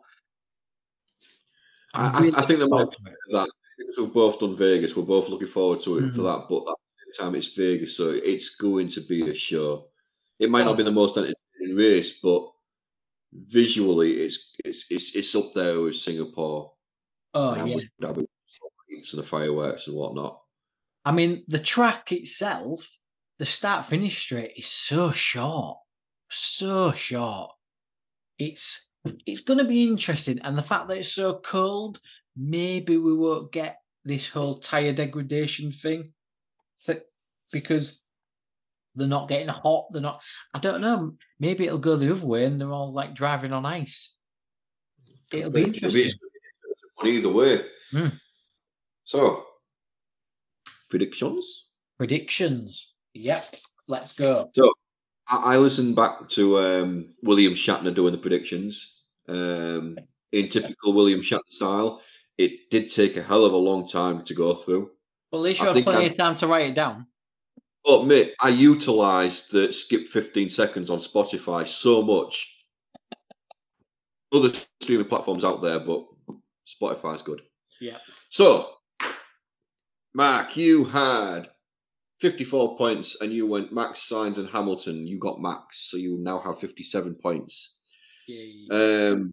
[1.93, 3.17] I, really I think the looking more forward to it.
[3.33, 3.49] that
[3.97, 6.23] we've both done Vegas, we're both looking forward to it for Mhm.
[6.23, 6.47] that.
[6.49, 9.89] But at the same time, it's Vegas, so it's going to be a show.
[10.39, 12.49] It might not be the most entertaining race, but
[13.33, 16.73] visually, it's it's it's, it's up there with Singapore.
[17.33, 17.77] Oh and yeah.
[17.99, 18.27] And
[19.11, 20.39] the fireworks and whatnot.
[21.03, 22.87] I mean, the track itself,
[23.43, 25.77] the start finish straight is so short,
[26.29, 27.51] so short.
[28.39, 31.99] It's it's going to be interesting, and the fact that it's so cold,
[32.37, 36.13] maybe we won't get this whole tire degradation thing,
[36.75, 36.95] so,
[37.51, 38.01] because
[38.95, 39.87] they're not getting hot.
[39.91, 40.21] They're not.
[40.53, 41.17] I don't know.
[41.37, 44.15] Maybe it'll go the other way, and they're all like driving on ice.
[45.33, 46.11] It'll be interesting.
[47.03, 47.65] either way.
[47.91, 48.07] Hmm.
[49.03, 49.43] So,
[50.89, 51.65] predictions.
[51.97, 52.92] Predictions.
[53.13, 53.55] Yep.
[53.87, 54.49] Let's go.
[55.29, 59.01] I, I listened back to um, William Shatner doing the predictions.
[59.27, 59.97] Um,
[60.31, 62.01] in typical William Shatner style,
[62.37, 64.91] it did take a hell of a long time to go through.
[65.31, 67.07] Well, at least I you had think plenty I'm- of time to write it down.
[67.85, 72.49] But mate, I utilised the skip 15 seconds on Spotify so much.
[74.33, 76.05] Other streaming platforms out there, but
[76.65, 77.41] Spotify's good.
[77.81, 77.97] Yeah.
[78.29, 78.69] So,
[80.13, 81.49] Mark, you had
[82.23, 85.05] 54 points and you went Max, Sainz and Hamilton.
[85.05, 87.79] You got Max, so you now have 57 points.
[88.29, 88.65] Yay.
[88.71, 89.29] Um,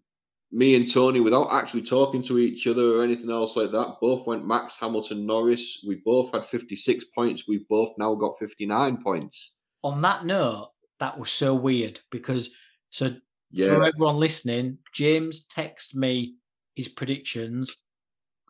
[0.51, 4.27] me and Tony, without actually talking to each other or anything else like that, both
[4.27, 5.81] went Max, Hamilton, Norris.
[5.87, 7.47] We both had 56 points.
[7.47, 9.55] We've both now got 59 points.
[9.83, 12.49] On that note, that was so weird because
[12.89, 13.15] so
[13.55, 16.35] for everyone listening, James texted me
[16.75, 17.73] his predictions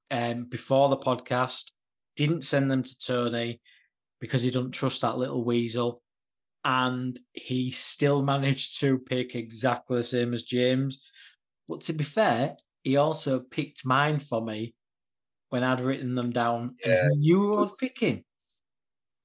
[0.09, 1.65] um, before the podcast.
[2.15, 3.61] Didn't send them to Tony
[4.21, 6.01] because he doesn't trust that little weasel,
[6.63, 11.01] and he still managed to pick exactly the same as James.
[11.67, 14.73] But to be fair, he also picked mine for me
[15.49, 16.75] when I'd written them down.
[16.85, 17.05] Yeah.
[17.05, 18.23] And you were picking.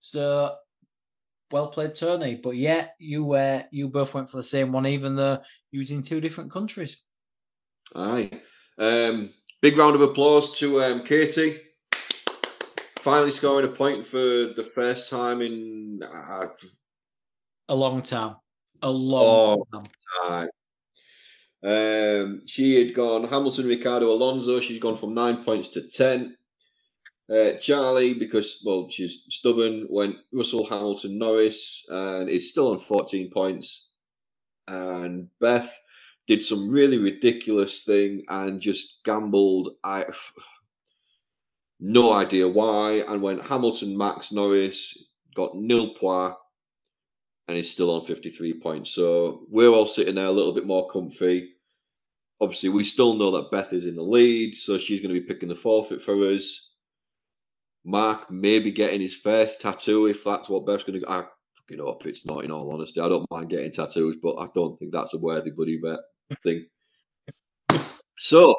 [0.01, 0.55] So
[1.51, 2.35] well played, Tony.
[2.35, 5.41] But yeah, you were you both went for the same one, even though
[5.71, 6.97] you was in two different countries.
[7.95, 8.31] Aye.
[8.79, 9.31] Um,
[9.63, 11.61] big round of applause to um, Katie.
[13.07, 16.49] Finally scoring a point for the first time in uh,
[17.69, 18.35] A long time.
[18.83, 19.67] A long Oh.
[19.73, 20.49] time.
[21.63, 21.71] time.
[22.33, 24.59] Um, she had gone Hamilton, Ricciardo, Alonso.
[24.59, 26.37] She's gone from nine points to ten.
[27.33, 33.31] Uh, Charlie, because well, she's stubborn, went Russell, Hamilton, Norris, and is still on fourteen
[33.31, 33.91] points.
[34.67, 35.73] And Beth
[36.27, 39.77] did some really ridiculous thing and just gambled.
[39.85, 40.07] I
[41.81, 44.97] no idea why, and went Hamilton, Max, Norris,
[45.35, 46.39] got nil points
[47.49, 48.91] and is still on 53 points.
[48.91, 51.51] So we're all sitting there a little bit more comfy.
[52.41, 55.27] Obviously, we still know that Beth is in the lead, so she's going to be
[55.27, 56.71] picking the forfeit for us.
[57.85, 61.09] Mark may be getting his first tattoo if that's what Beth's going to.
[61.09, 61.25] I
[61.69, 62.45] fucking hope it's not.
[62.45, 65.51] In all honesty, I don't mind getting tattoos, but I don't think that's a worthy
[65.51, 66.01] buddy bet
[66.43, 66.67] thing.
[68.19, 68.57] So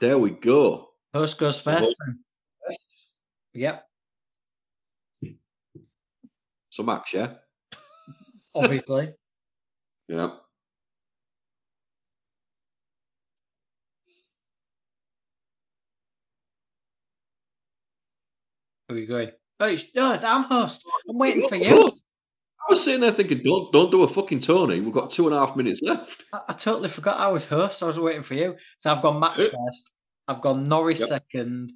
[0.00, 0.85] there we go.
[1.16, 1.96] Host goes first.
[3.54, 3.86] Yep,
[6.68, 7.28] So Max, yeah,
[8.54, 9.14] obviously.
[10.08, 10.30] yeah.
[18.86, 19.30] Where are you going?
[19.58, 20.84] Oh, it's, no, it's, I'm host.
[21.08, 21.74] I'm waiting for you.
[21.74, 21.92] Oh,
[22.68, 24.80] I was sitting there thinking, don't don't do a fucking Tony.
[24.80, 26.24] We've got two and a half minutes left.
[26.34, 27.82] I, I totally forgot I was host.
[27.82, 28.56] I was waiting for you.
[28.80, 29.92] So I've gone Max first.
[30.28, 31.08] I've gone Norris Yep.
[31.08, 31.72] second.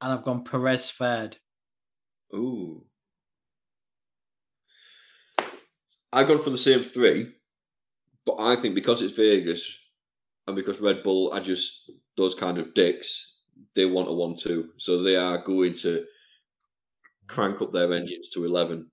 [0.00, 1.36] And I've gone Perez third.
[2.34, 2.84] Ooh.
[6.12, 7.34] I've gone for the same three,
[8.24, 9.78] but I think because it's Vegas
[10.46, 13.34] and because Red Bull are just those kind of dicks,
[13.74, 16.04] they want a one-two, so they are going to
[17.26, 18.90] crank up their engines to eleven.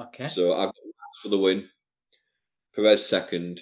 [0.00, 0.28] Okay.
[0.28, 1.68] So I've got Max for the win,
[2.74, 3.60] Perez second,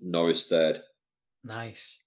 [0.00, 0.80] Norris third.
[1.44, 1.98] Nice.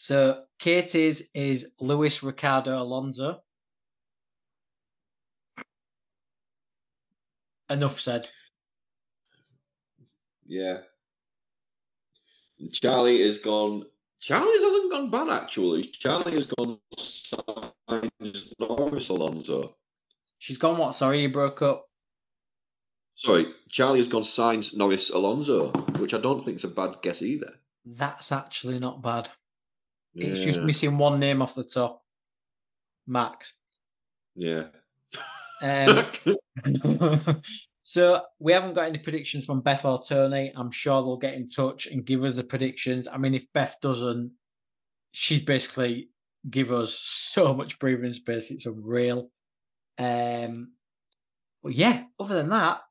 [0.00, 3.42] So Katie's is Lewis Ricciardo Alonso.
[7.68, 8.28] Enough said.
[10.46, 10.78] Yeah.
[12.70, 13.86] Charlie has gone.
[14.20, 15.90] Charlie's hasn't gone bad actually.
[15.98, 19.74] Charlie has gone Sainz, Norris Alonso.
[20.38, 20.94] She's gone what?
[20.94, 21.86] Sorry, you broke up.
[23.16, 27.20] Sorry, Charlie has gone Sainz Norris Alonso, which I don't think is a bad guess
[27.20, 27.54] either.
[27.84, 29.28] That's actually not bad.
[30.14, 32.02] It's just missing one name off the top.
[33.06, 33.52] Max.
[34.34, 34.64] Yeah.
[35.62, 36.06] Um,
[37.82, 40.52] so we haven't got any predictions from Beth or Tony.
[40.54, 43.08] I'm sure they'll get in touch and give us the predictions.
[43.08, 44.32] I mean, if Beth doesn't,
[45.12, 46.10] she's basically
[46.48, 46.98] give us
[47.32, 48.50] so much breathing space.
[48.50, 49.30] It's unreal.
[49.98, 50.72] Um,
[51.62, 52.82] but yeah, other than that,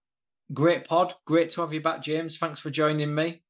[0.54, 1.14] great pod.
[1.26, 2.38] Great to have you back, James.
[2.38, 3.42] Thanks for joining me.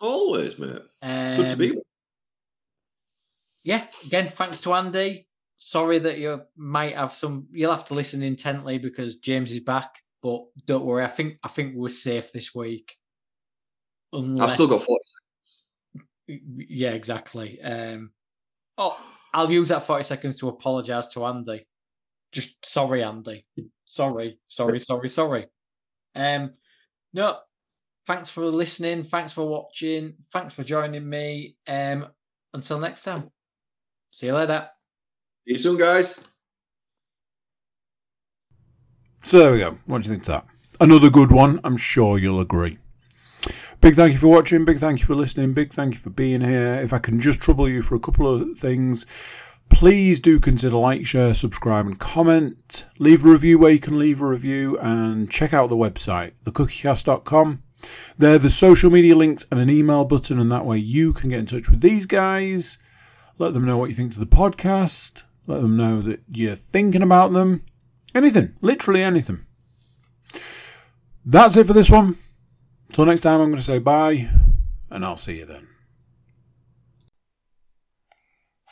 [0.00, 0.82] Always, mate.
[1.00, 1.81] Um, Good to be there.
[3.64, 5.26] Yeah, again, thanks to Andy.
[5.58, 7.46] Sorry that you might have some.
[7.52, 9.98] You'll have to listen intently because James is back.
[10.22, 12.96] But don't worry, I think I think we're safe this week.
[14.14, 15.00] I've still got 40
[16.26, 17.60] yeah, exactly.
[17.60, 18.10] Um,
[18.78, 18.98] oh,
[19.34, 21.66] I'll use that forty seconds to apologise to Andy.
[22.32, 23.44] Just sorry, Andy.
[23.84, 25.46] Sorry, sorry, sorry, sorry.
[26.14, 26.52] Um,
[27.12, 27.38] no,
[28.06, 29.04] thanks for listening.
[29.04, 30.14] Thanks for watching.
[30.32, 31.56] Thanks for joining me.
[31.66, 32.06] Um,
[32.54, 33.30] until next time.
[34.12, 34.68] See you later.
[35.46, 36.20] See you soon, guys.
[39.22, 39.78] So there we go.
[39.86, 40.46] What do you think of that?
[40.80, 41.60] Another good one.
[41.64, 42.76] I'm sure you'll agree.
[43.80, 44.66] Big thank you for watching.
[44.66, 45.54] Big thank you for listening.
[45.54, 46.74] Big thank you for being here.
[46.74, 49.06] If I can just trouble you for a couple of things,
[49.70, 52.84] please do consider like, share, subscribe, and comment.
[52.98, 57.62] Leave a review where you can leave a review, and check out the website, thecookiecast.com.
[58.18, 61.40] They're the social media links and an email button, and that way you can get
[61.40, 62.78] in touch with these guys.
[63.38, 65.22] Let them know what you think to the podcast.
[65.46, 67.64] Let them know that you're thinking about them.
[68.14, 69.46] Anything, literally anything.
[71.24, 72.18] That's it for this one.
[72.88, 74.28] Until next time, I'm going to say bye,
[74.90, 75.68] and I'll see you then.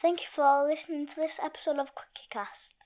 [0.01, 2.80] Thank you for listening to this episode of Quickie Cast.